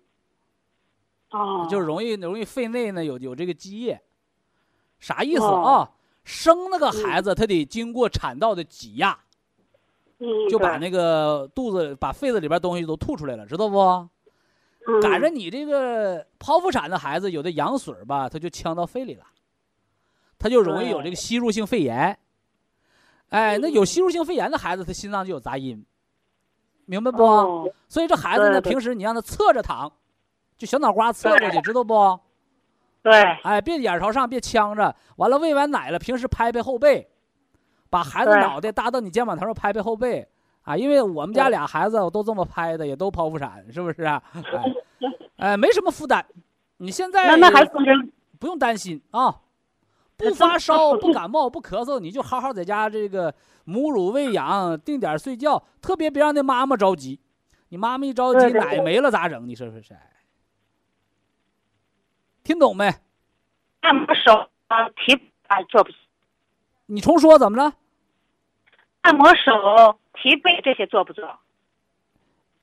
[1.31, 4.01] 哦，就是容易容易肺内呢有有这个积液。
[5.03, 5.61] 啥意思哦。
[5.63, 5.91] 啊？
[6.25, 9.19] 生那个孩子他得经过产道的挤压，
[10.21, 13.81] 嗯，就把那个肚子把肺子里边东西都吐出来了，知道不？
[14.87, 15.01] 嗯。
[15.01, 19.25] 赶着你这个剖腹产的孩子，有的羊水吧，他就呛到肺里了，
[20.39, 22.17] 他就容易有这个吸入性肺炎。
[23.31, 25.85] 哎，那有吸入性肺炎的孩子，他心脏就有杂音，
[26.85, 27.25] 明白不？
[27.25, 27.69] 哦。
[27.89, 29.93] 所以这孩子呢，平时你让他侧着躺，
[30.57, 32.21] 就小脑瓜侧过去，知道不？
[33.03, 34.95] 对，哎，别眼朝上，别呛着。
[35.17, 37.11] 完了喂完奶了，平时拍拍后背，
[37.91, 40.29] 把孩子脑袋搭到你肩膀头上拍拍后背
[40.63, 40.77] 啊。
[40.77, 44.23] 因为我们家俩孩子我都这么拍的，也都剖腹产，是不是啊？
[45.37, 46.25] 哎， 哎，没什么负担。
[46.77, 47.65] 你现在那那还
[48.39, 49.37] 不用担心啊，
[50.17, 53.35] 不发烧、不感冒、不咳嗽，你就好好在家这个
[53.65, 57.21] 母乳喂养，定点睡觉，特别别让那妈妈着急。
[57.71, 59.49] 你妈妈一着急，奶没了咋整？
[59.49, 59.97] 你说说是？
[62.43, 62.93] 哎听懂没？
[63.81, 65.15] 按摩手啊提
[65.47, 65.91] 啊做不，
[66.87, 67.73] 你重说怎么了？
[69.03, 71.39] 按摩手提背这些做不做？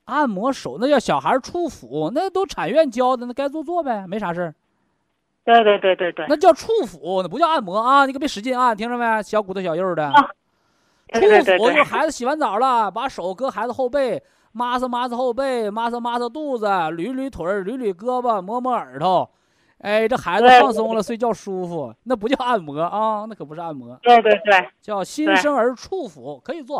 [0.05, 4.55] 按摩手那叫小孩触抚，那都产院教的，那该做做呗，没啥事儿。
[5.45, 8.05] 对对对对对，那叫触抚，那不叫按摩啊！
[8.05, 9.23] 你可别使劲按，听着没？
[9.23, 10.05] 小骨头小肉的。
[10.07, 10.29] 啊
[11.11, 14.21] 触对对对对腹就是孩子洗完澡了，把手搁孩子后背，
[14.51, 19.31] 抹擦抹擦后背，抹擦抹擦肚子，捋捋腿儿，捋捋胳膊，摸摸耳朵。
[19.79, 26.79] 哎，这孩子放松了，睡觉舒服，那不叫按摩啊，那可不是按摩，对对对，叫新生儿触抚，可以做。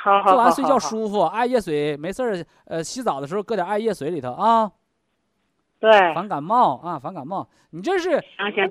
[0.00, 4.70] 好好好做完睡觉舒服，艾叶水没事儿，呃，洗澡的时候搁点艾叶水里头啊，
[5.80, 7.48] 对，防感冒啊，防感冒。
[7.70, 8.22] 你这是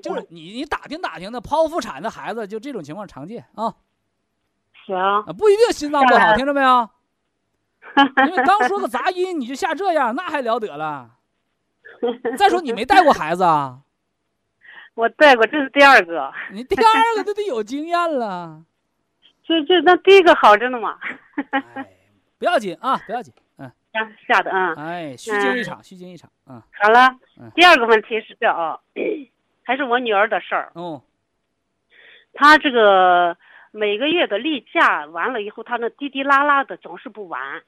[0.02, 3.74] 就是你你打听打听那，剖腹产的孩子就这种情况常见啊，
[4.86, 6.88] 行，啊不一定心脏不好，听着没有？
[8.28, 11.10] 因为刚说个杂音你就吓这样，那还了得了？
[12.38, 13.80] 再说你没带过孩子啊，
[14.94, 18.64] 我带过，这是第二个， 你第二个都得有经验了。
[19.44, 20.98] 这这那第一个好着呢嘛，
[21.50, 21.86] 哎，
[22.38, 24.74] 不要紧啊，不要紧，嗯，吓吓的啊。
[24.76, 28.78] 哎，虚惊一场，虚惊一场，嗯，好了嗯，第二个问题是这啊，
[29.62, 30.70] 还是我女儿的事儿。
[30.74, 31.02] 哦，
[32.34, 33.36] 她这个
[33.70, 37.62] 每个月的例假完了以后，她那滴滴拉拉的总是不完。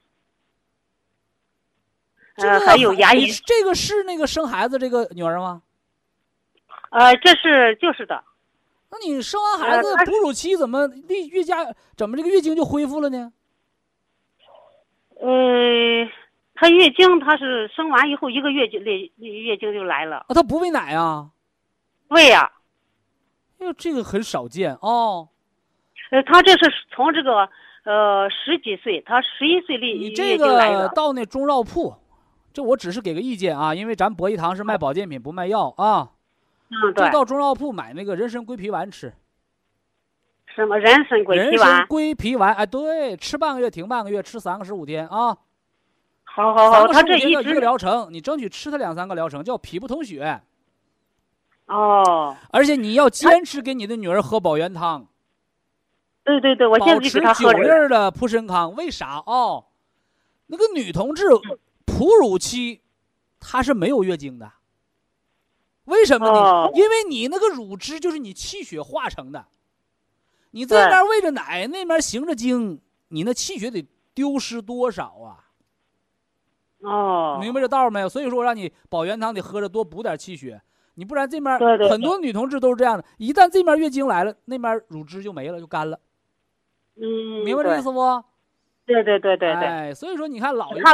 [2.41, 5.61] 呃，这个还有牙医，这个是那个生孩子这个女儿吗？
[6.91, 8.23] 呃，这是就是的，
[8.89, 11.65] 那你生完孩子哺乳期怎么例月假
[11.95, 13.31] 怎么这个月经就恢复了呢？
[15.21, 16.09] 呃，
[16.55, 21.29] 她月经她是生完以后一个月就月月经就来了，啊，她不喂奶啊？
[22.09, 22.51] 喂呀、
[23.59, 25.29] 哎呦，这个很少见哦。
[26.09, 27.47] 呃，她这是从这个
[27.85, 31.95] 呃十几岁，她十一岁例这个到那中药铺，
[32.53, 36.11] 这我只是给个意见啊，因为咱博医堂是卖保健品不卖药啊。
[36.69, 39.13] 嗯，对，就到中药铺买那个人参归脾丸吃，
[40.55, 45.37] 什么人参鬼人皮丸参，龟皮丸，哎，对，吃半个月停半个月，吃三个十五天啊。
[46.23, 50.41] 好好好，三个她这一天一个疗程，你争取吃它两三个疗程，叫脾不通血。
[51.65, 55.07] 哦，而且你要坚持给你的女儿喝保元汤。
[56.23, 57.51] 对对对，我现在就保持九。
[57.51, 59.65] 粒的普参康，为啥哦？
[60.47, 61.25] 那个女同志
[62.01, 62.81] 哺乳期，
[63.39, 64.51] 她是没有月经的。
[65.83, 66.33] 为什么呢？
[66.33, 69.45] 哦因为你那个乳汁就是你气血化成的，
[70.49, 75.45] 你这对边喂着奶，那边行着经，你那气血得丢失多少啊？
[76.79, 78.09] 哦，明白这道没有？
[78.09, 80.59] 所以说我让你保元汤得喝着多补点气血，
[80.95, 85.99] 你不然这面很多女同志都是这样的，一旦这面月经来了，那面乳汁就没了，就干了，
[86.95, 88.23] 嗯，明白这意思不？
[88.93, 89.03] 对？
[89.03, 90.89] 对对对对对，哎，所以说你看老一辈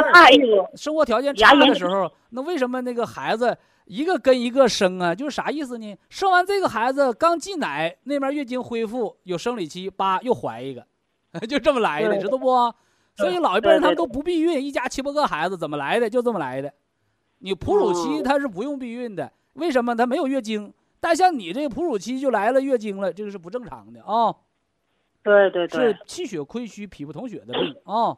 [0.74, 5.14] 生活条件差的时候，那为什么那个孩子一个跟一个生啊？
[5.14, 5.96] 就是啥意思呢？
[6.08, 10.84] 生完这个孩子刚进奶，那边月经恢复有生理期，叭又怀一个，
[11.48, 12.74] 就这么来的，知道不？
[13.16, 16.08] 所以老一辈人他们都不避孕，一家七八个孩子怎么来的？
[16.08, 16.72] 就这么来的。
[17.40, 19.96] 你哺乳期哦它是不用避孕的，为什么？
[19.96, 20.72] 他没有月经。
[21.00, 24.34] 但像你这个哺乳期就来了月经了，这个是不正常的啊、
[25.28, 28.16] 对对对是，气血亏虚、脾不统血的病啊、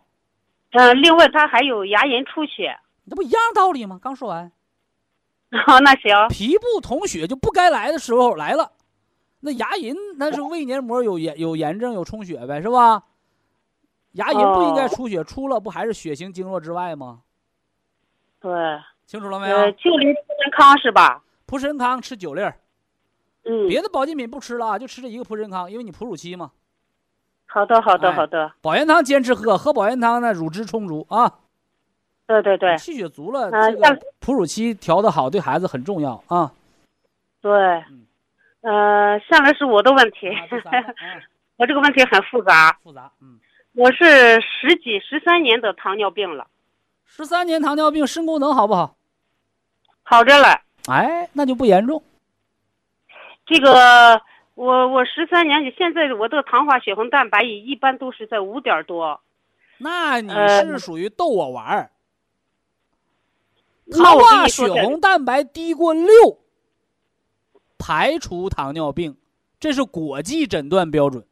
[0.71, 2.79] 嗯，另外他还有牙龈出血。
[3.05, 3.99] 那不一样道理吗？
[4.01, 4.53] 刚说完。
[5.67, 8.71] 好，那行，脾不统血就不该来的时候来了，
[9.41, 13.03] 那牙龈那是胃黏膜有炎有炎症有充血呗，是吧？
[14.13, 17.23] 牙龈不应该哦出血，出了不还是血行经络之外吗？
[18.39, 18.53] 对，
[19.07, 19.73] 清楚了没呃，有？
[19.73, 20.25] 就林健
[20.57, 21.25] 康是吧？
[21.47, 22.61] 普参康吃九粒儿，
[23.43, 26.53] 嗯，别的保健品不吃了啊，就吃这一个普参康，因为你哺乳期嘛。
[27.53, 31.35] 好的好的哎好的，保元汤坚持喝，喝保元汤呢乳汁充足啊，
[32.29, 32.77] 对对对。
[32.79, 36.53] 气血足了，啊这个哺乳期调的好对孩子很重要啊。
[37.41, 37.51] 对。
[37.91, 38.07] 嗯，
[38.61, 40.29] 呃，下来是我的问题，
[41.59, 43.41] 我这个问题很复杂，复杂，嗯，
[43.75, 46.47] 我是十几十三年的糖尿病了，
[47.05, 48.95] 十三年糖尿病肾功能好不好？
[50.05, 50.61] 好着了。
[50.87, 52.01] 哎，那就不严重。
[53.45, 54.21] 这个
[54.61, 59.23] 我我十三年，现在我的糖化血红蛋白一般都是在五点多，
[59.79, 61.91] 那你呃是属于逗我玩儿。
[63.87, 66.41] 那糖化血红蛋白低过六，
[67.79, 69.17] 排除糖尿病，
[69.59, 71.25] 这是国际诊断标准。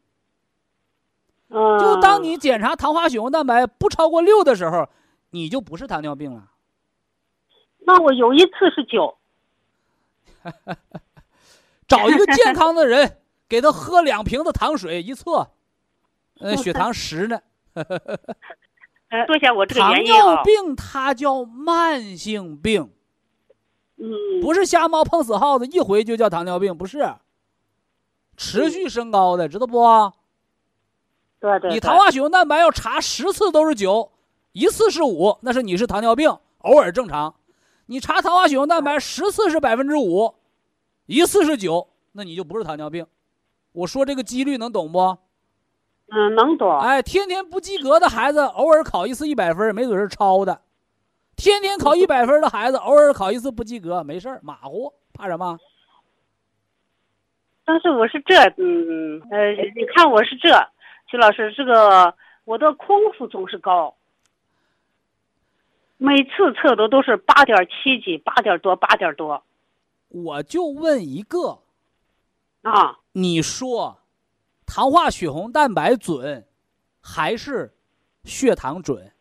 [1.49, 4.89] 嗯，就当你检查糖化血红蛋白不超过六的时候，
[5.29, 6.49] 你就不是糖尿病了。
[7.77, 9.15] 那我有一次是九，
[11.87, 13.18] 找一个健康的人，
[13.49, 15.49] 给他喝两瓶子糖水，一测，
[16.39, 17.41] 呃，血糖十呢。
[17.73, 22.91] 呃，说一下我这个糖尿病它叫慢性病，
[23.97, 27.15] 嗯，不是瞎猫碰死耗子，一回就叫糖尿病，不是。
[28.37, 30.13] 持续升高的，知道不？
[31.39, 34.11] 对对，对你糖化血红蛋白要查十次都是九，
[34.51, 36.29] 一次是五，那是你是糖尿病，
[36.59, 37.35] 偶尔正常。
[37.87, 40.35] 你查糖化血红蛋白十次是百分之五，
[41.07, 43.07] 一次是九，那你就不是糖尿病。
[43.71, 45.17] 我说这个几率能懂不？
[46.11, 50.61] 嗯能懂，哎，天天不及格的孩子，偶尔考一次一百分，没准是抄的；
[51.35, 55.59] 天天考一百分的孩子，偶尔考一次不及格，没事儿，马虎，怕什么？
[57.63, 60.49] 但是我是这，嗯呃，你看我是这，
[61.05, 63.95] 徐老师，这个我的空腹总是高，
[65.97, 69.43] 每次测的都是八点七几，八点多，八点多
[70.07, 71.59] 我就问一个，
[72.63, 73.99] 啊，你说，
[74.65, 76.45] 糖化血红蛋白准，
[77.01, 77.73] 还是
[78.23, 79.11] 血糖准？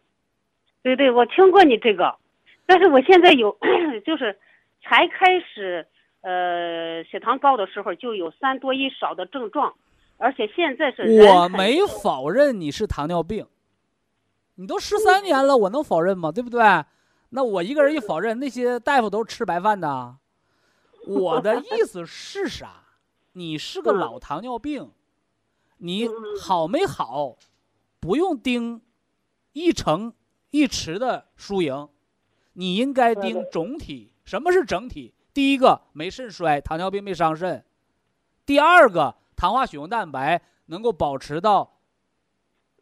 [0.83, 2.17] 对对，我听过你这个，
[2.67, 3.59] 但是我现在有，
[4.07, 4.39] 就是
[4.83, 5.87] 才开始，
[6.21, 9.75] 呃，血糖高的时候就有三多一少的症状，
[10.19, 13.47] 而且现在是我没否认你是糖尿病，
[14.55, 16.31] 你都十三年了，我能否认吗？
[16.31, 16.63] 对不对？
[17.31, 20.17] 那我一个人一否认，那些大夫都是吃白饭的啊。
[21.07, 22.85] 我的意思是啥？
[23.33, 24.91] 你是个嗯老糖尿病，
[25.79, 26.09] 你
[26.41, 27.37] 好没好，
[28.01, 28.83] 不用盯
[29.53, 30.13] 一成
[30.51, 31.89] 一池的输赢，
[32.55, 34.13] 你应该盯总体。
[34.25, 35.15] 什么是整体？
[35.33, 37.63] 第一个没肾衰，糖尿病没伤肾；
[38.45, 41.79] 第二个糖化血红蛋白能够保持到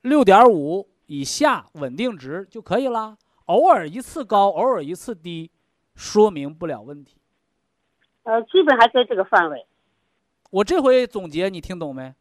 [0.01, 3.19] 六点五以下稳定值就可以了。
[3.45, 5.51] 偶尔一次高，偶尔一次低，
[5.95, 7.21] 说明不了问题。
[8.25, 9.67] 呃，基本还在这个范围，
[10.51, 12.15] 我这回总结你听懂没？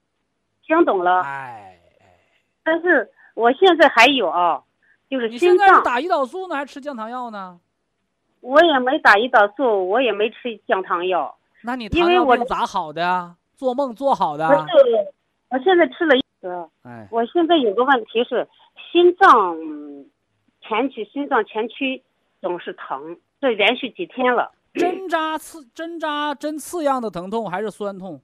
[0.65, 1.21] 听懂了。
[1.21, 1.79] 哎，
[2.63, 4.63] 但是我现在还有啊，
[5.09, 7.59] 就是你心脏，现在是打胰岛素呢，还吃降糖药呢？
[8.41, 13.35] 我也没打胰岛素，我也没吃降糖药，那你糖尿病咋好的呀？
[13.55, 14.65] 做梦做好的不啊？
[14.67, 15.13] 是，
[15.49, 18.47] 我现在吃了一个，哎，我现在有个问题是
[18.91, 20.09] 心脏嗯
[20.61, 22.03] 前区，心脏前区
[22.41, 24.51] 总是疼，这连续几天了。
[24.79, 28.21] 针扎刺针扎针刺样的疼痛还是酸痛？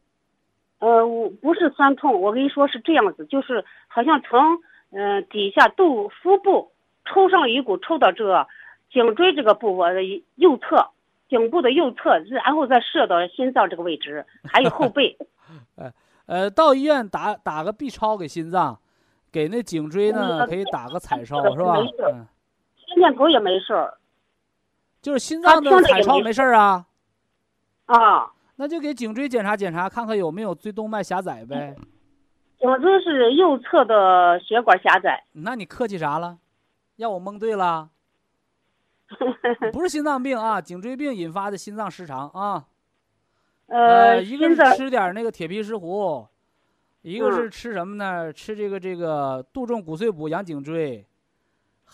[0.80, 4.40] 呃，我不是酸痛，我跟你说是这样子，就是好像从
[4.92, 6.72] 嗯、呃底下肚腹部
[7.06, 8.48] 抽上一股，抽到这个
[8.92, 10.04] 颈椎这个部位的
[10.36, 10.90] 右侧，
[11.30, 15.18] 颈部的右侧，然后再射到心脏这个位置，还有后背。
[16.26, 18.80] 呃，到医院打打个 B 超给心脏，
[19.32, 21.78] 给那颈椎呢嗯可以打个彩超这个是吧？
[22.12, 22.26] 嗯，
[22.88, 23.94] 心电图也没事儿
[25.02, 26.86] 就是心脏的彩超没事儿啊，
[27.88, 31.76] 啊，那就给颈椎检查检查，看看有没有椎动脉狭窄呗。
[32.60, 35.24] 我这是右侧的血管狭窄。
[35.32, 36.38] 那你客气啥了？
[36.98, 37.90] 让我蒙对了？
[39.74, 42.66] 不是心脏病啊，颈椎病引发的心脏失常啊。
[43.66, 46.28] 呃，一个是吃点那个铁皮石斛，
[47.02, 48.32] 一个嗯是吃什么呢？
[48.32, 51.04] 吃这个这个杜仲骨碎补养颈椎，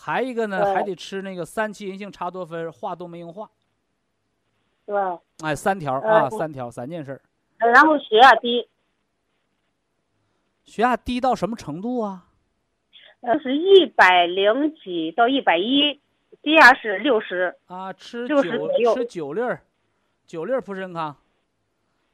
[0.00, 3.50] 还一个呢还得吃那个三七银杏茶多酚化动脉硬化。
[4.86, 4.96] 对，
[5.42, 7.20] 哎，三条呃啊，三条三件事
[7.58, 8.68] 然后血压低，
[10.64, 12.26] 血压低到什么程度啊？
[13.20, 16.00] 呃，是一百零几到一百一，
[16.40, 17.56] 低压是六十。
[17.66, 19.60] 啊，吃九吃九粒儿，
[20.24, 21.16] 九粒儿普参康，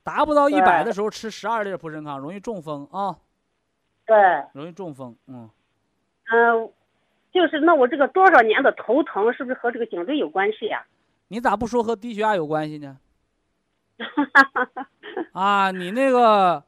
[0.03, 3.19] 达不到一百的时候吃十二粒儿普参康，容易中风啊，
[4.07, 4.17] 对，
[4.55, 5.15] 容易中风。
[5.27, 5.51] 嗯，
[6.33, 6.73] 嗯、
[7.35, 10.87] 就是那我这个多少年的头疼，是不是和这个颈椎有关系呀、
[11.29, 12.97] 你咋不说和低血压有关系呢？
[15.33, 16.63] 啊，你那个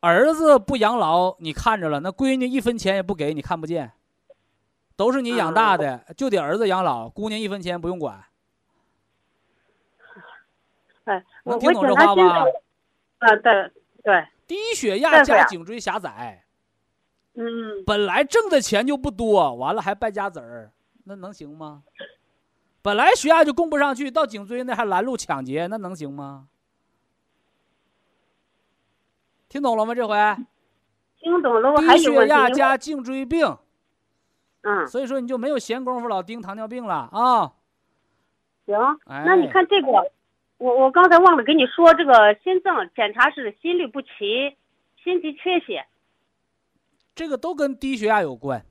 [0.00, 3.90] 儿子不养老，你看着了，那闺女一分钱也不给你看不见，
[4.96, 8.24] 都是你养大的，就得儿子养老，姑娘一分钱不用管。
[11.04, 12.46] 哎，我能听懂这话吧查心脏，
[13.18, 13.70] 啊，对
[14.04, 16.44] 对，低血压加颈椎狭窄，
[17.40, 20.72] 嗯，本来挣的钱就不多，完了还败家子儿，
[21.04, 21.84] 那能行吗？
[22.82, 26.48] 本来血压就供不上去，到颈椎那还拦路抢劫，那能行吗？
[29.48, 29.94] 听懂了吗？
[29.94, 30.16] 这回
[31.20, 32.26] 听懂了，我还低血。
[32.26, 33.56] 压加颈椎病，
[34.62, 37.52] 嗯，所以说你就没有闲工夫老盯糖尿病了啊！
[38.66, 38.76] 行，
[39.06, 39.88] 哎那你看这个，
[40.58, 44.56] 我我刚才忘了跟你说，这个心脏检查是心律不齐、
[45.04, 45.86] 心肌缺血。
[47.18, 48.64] 这个都跟低血压有关。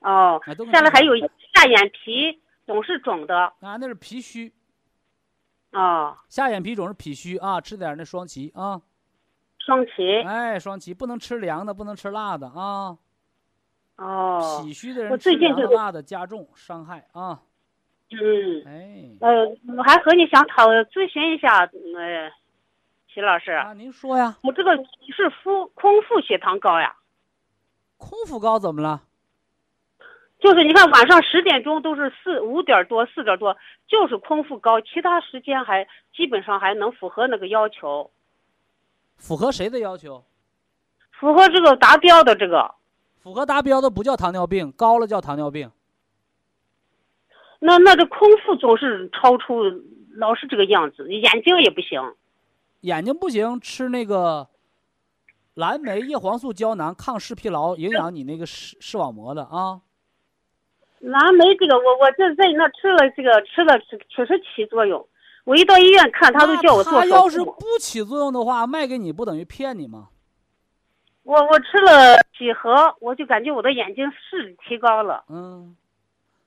[0.00, 0.38] 哦
[0.70, 3.34] 下来还有下眼皮总是肿的。
[3.60, 4.52] 啊，那是脾虚，
[5.72, 8.82] 哦，下眼皮肿是脾虚啊，吃点那双歧啊，
[9.58, 10.20] 双歧。
[10.20, 12.98] 哎，双歧不能吃凉的，不能吃辣的啊。
[13.96, 17.40] 哦，脾虚的人我吃凉的、最近就辣的加重伤害啊。
[18.10, 19.46] 嗯，哎，呃，
[19.78, 22.30] 我还和你想讨咨询一下，呃，
[23.06, 24.76] 徐老师，啊，您说呀，我这个
[25.16, 26.96] 是腹空腹血糖高呀，
[28.00, 29.02] 空腹高怎么了？
[30.40, 33.54] 就是你看晚上十点钟都是四五点多四点多，
[33.86, 35.86] 就是空腹高，其他时间还
[36.16, 38.10] 基本上还能符合那个要求，
[39.16, 40.24] 符合谁的要求？
[41.10, 42.74] 符合这个达标的这个。
[43.22, 45.70] 符合达标的不叫糖尿病，高了叫糖尿病。
[47.58, 49.62] 那那这空腹总是超出，
[50.16, 52.00] 老是这个样子，眼睛也不行。
[52.80, 54.48] 眼睛不行，吃那个
[55.60, 59.82] 蓝莓叶黄素胶囊，抗视疲劳，营养你那个视视网膜的啊。
[61.00, 65.06] 蓝莓这个，我我这在那吃了这个吃了确实起作用。
[65.44, 67.44] 我一到医院看，他都叫我做那他要是。
[67.44, 70.08] 不起作用的话，卖给你不等于骗你吗？
[71.24, 75.24] 我我吃了几盒，我就感觉我的眼睛视力提高了。
[75.28, 75.76] 嗯，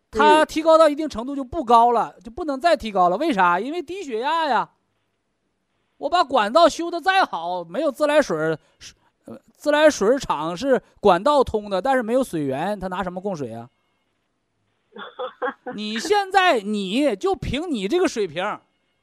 [0.09, 3.17] 它提高到一定程度就不高了，就不能再提高了。
[3.17, 3.59] 为啥？
[3.59, 4.71] 因为低血压呀。
[5.97, 8.59] 我把管道修的再好，没有自来水儿，
[9.25, 13.69] 呃，自来水厂是管道通的，但是没有水源，他拿什么供水啊？
[15.75, 18.43] 你 现在你就凭你这个水平，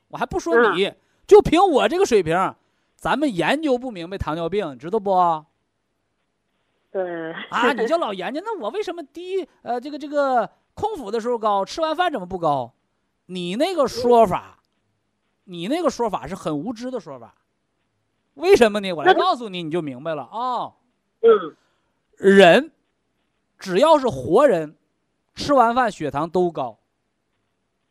[0.08, 0.92] 我还不说你，
[1.26, 2.54] 就凭我这个水平，
[2.96, 5.44] 咱们研究不明白糖尿病，知道不？
[6.92, 7.32] 对。
[7.50, 12.72] 啊，你就老研究，那我为什么低呃这个这个空腹的时候高，吃完饭怎么不高？
[13.26, 14.58] 你那个说法，
[15.44, 17.34] 你那个说法是很无知的说法。
[18.40, 18.92] 为什么呢？
[18.92, 20.72] 我来告诉你，你就明白了啊、
[21.22, 21.56] 嗯
[22.16, 22.72] 人
[23.58, 24.76] 只要是活人，
[25.34, 26.78] 吃完饭血糖都高。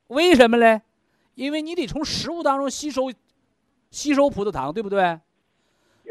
[0.07, 0.81] 为什么嘞？
[1.35, 3.11] 因为你得从食物当中吸收
[3.91, 5.01] 吸收葡萄糖，对不对？
[5.01, 5.21] 嗯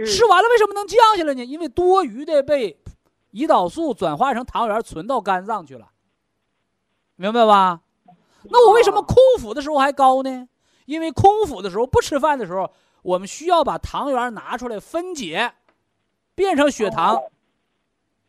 [0.07, 1.45] 吃完了为什么能降下来呢？
[1.45, 2.79] 因为多余的被
[3.33, 5.91] 胰岛素转化成糖原存到肝脏去了，
[7.17, 7.81] 明白吧？
[8.45, 10.49] 那我为什么空腹的时候还高呢？
[10.87, 12.73] 因为空腹的时候不吃饭的时候，
[13.09, 15.55] 我们需要把糖原拿出来分解，
[16.35, 17.23] 变成血糖，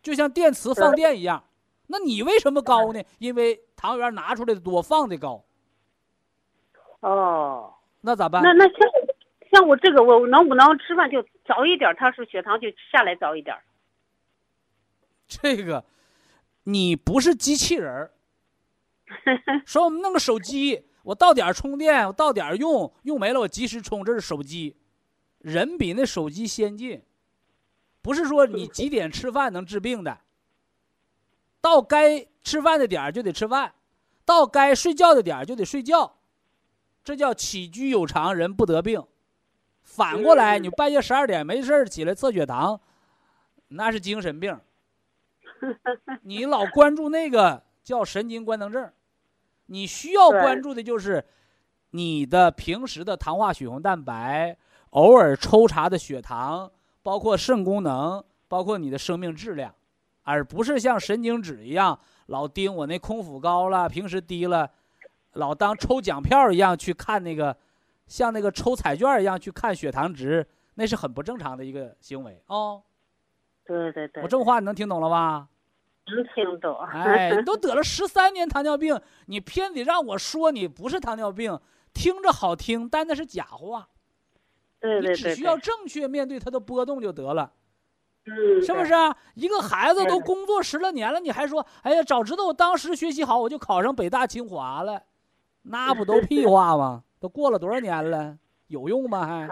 [0.02, 1.44] 就像电池放电一样。
[1.88, 3.04] 那你为什么高呢？
[3.18, 5.44] 因为糖原拿出来的多，放的高。
[7.02, 8.42] 哦，那咋办？
[8.42, 8.80] 那那像
[9.52, 11.94] 像我这个，我能不能吃饭就早一点？
[11.98, 13.58] 他说血糖就下来早一点。
[15.28, 15.84] 这个，
[16.64, 18.14] 你不是机器人儿。
[19.66, 24.78] 说我们弄个手机，我到点儿充电，我到点儿用，用没了我及时充，这是手机。
[25.40, 27.02] 人比那手机先进，
[28.04, 30.20] 不是说你几点吃饭能治病的。
[31.62, 33.74] 到该吃饭的点儿就得吃饭，
[34.24, 36.18] 到该睡觉的点儿就得睡觉，
[37.04, 39.04] 这叫起居有常，人不得病。
[39.82, 42.80] 反过来，你半夜十二点没事起来测血糖，
[43.70, 44.60] 那是精神病。
[46.22, 48.92] 你老关注那个叫神经官能症，
[49.70, 51.24] 你需要关注的就是
[51.92, 54.58] 你的平时的糖化血红蛋白，
[54.92, 59.74] 偶尔抽查的血糖，包括肾功能，包括你的生命质量。
[60.24, 64.70] 而不是像神经质一样老盯我那空腹高了，平时低了，
[65.34, 67.56] 老当抽奖票一样去看那个，
[68.06, 70.46] 像那个抽彩券一样去看血糖值，
[70.76, 72.84] 那是很不正常的一个行为哦。
[73.66, 75.48] 对对对，我这话你能听懂了吧？
[76.16, 76.76] 能听懂。
[76.92, 81.60] 哎，你都得了十三年糖尿病，你偏得让我说你不是糖尿病，
[81.94, 83.88] 听着好听，但那是假话。
[84.80, 85.10] 对对对。
[85.10, 87.52] 你只需要正确面对它的波动就得了。
[88.26, 89.16] 嗯，是不是啊？
[89.36, 95.04] 一个孩子都工作十来年了，你还说，哎呀，早知道我当时学习好，我就考上北大清华了，
[95.64, 97.04] 那不都屁话吗？
[97.20, 98.38] 都过了多少年了，
[98.68, 99.26] 有用吗？
[99.26, 99.50] 还，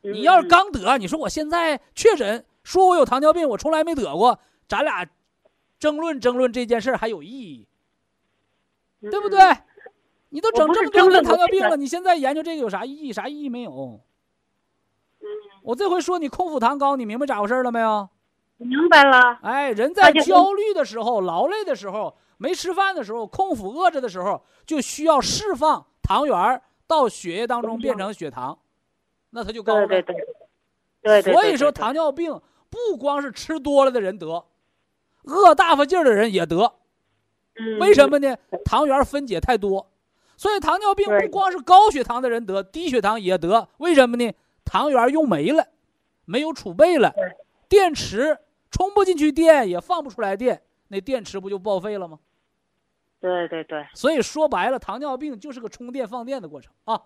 [0.00, 5.06] 你要是刚得，你说我现在确诊，说我有糖尿病，我从来没得过，咱俩
[5.84, 7.68] 争论争论这件事还有意义，
[9.02, 9.38] 对不对？
[10.30, 13.12] 你都整这么多年糖尿病了，你现在研究这个有啥意义？
[13.12, 14.00] 啥意义没有？
[15.62, 18.08] 我这回说你空腹糖高，你明白咋回事了没有？
[18.56, 19.38] 明白了。
[19.42, 28.58] 哎，人在焦虑的时候、劳累的时候、没吃饭的时候、空腹饿着的时候，就需要释放糖原到血液当中变成血糖，
[29.28, 29.86] 那它就高了。
[29.86, 30.16] 对对
[31.02, 31.20] 对。
[31.20, 31.34] 对。
[31.34, 34.46] 所以说，糖尿病不光是吃多了的人得，
[35.24, 36.74] 饿大发劲儿的人也得。
[37.56, 37.78] 嗯。
[37.78, 38.36] 为什么呢？
[38.64, 39.90] 糖原分解太多，
[40.36, 43.68] 所以糖尿病不光是高血糖的人得，低血糖也得。
[43.78, 44.32] 为什么呢？
[44.64, 45.66] 糖原用没了，
[46.24, 47.14] 没有储备了，
[47.68, 48.38] 电池
[48.70, 52.18] 充不进去电，也放不出来电，那电池不就报废了吗？
[53.20, 53.86] 对对对。
[53.94, 57.00] 所以说白了，糖尿病就是个充电放电的过程啊。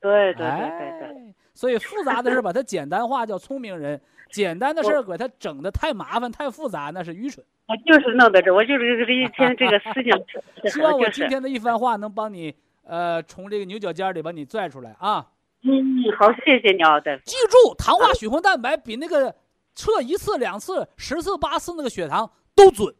[0.00, 1.34] 对对对对对。
[1.58, 4.00] 所以复杂的事把它简单化叫聪明人，
[4.30, 7.44] 简单的事给它整的太麻烦太复杂那是愚蠢。
[7.66, 10.70] 我就是弄的这，我就是这一天这个 思想。
[10.70, 12.54] 希望我今天的一番话能帮你
[12.84, 15.26] 呃从这个牛角尖里把你拽出来啊。
[15.64, 15.72] 嗯，
[16.16, 17.22] 好，谢谢你啊，大夫。
[17.24, 19.34] 记住，糖化血红蛋白比那个
[19.74, 22.94] 测一次、两次、十次、八次那个血糖都准。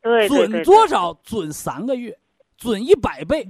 [0.00, 1.12] 对，准多少？
[1.22, 2.18] 准三个月，
[2.56, 3.46] 准一百倍。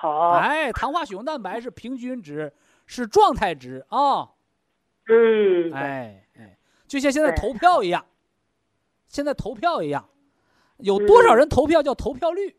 [0.00, 0.30] 好。
[0.30, 2.52] 哎，糖化血红蛋白是平均值，
[2.86, 4.30] 是状态值啊。
[5.08, 5.72] 嗯。
[5.72, 8.06] 哎哎，就像现在投票一样，
[9.08, 10.08] 现在投票一样，
[10.76, 12.56] 有多少人投票叫投票率？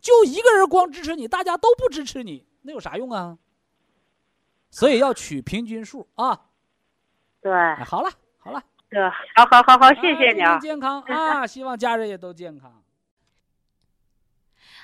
[0.00, 3.36] 就一个人光支持你，大家都不支持你，那有啥用啊？
[4.70, 6.48] 所以要取平均数啊！
[7.40, 7.52] 对，
[7.84, 9.00] 好了好了，对，
[9.34, 10.58] 好好好好，谢谢你啊！
[10.58, 12.82] 健康 啊，希望家人也都健康。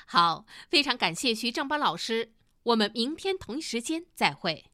[0.07, 2.33] 好，非常感谢徐正邦老师，
[2.65, 4.72] 我们明天同一时间再会。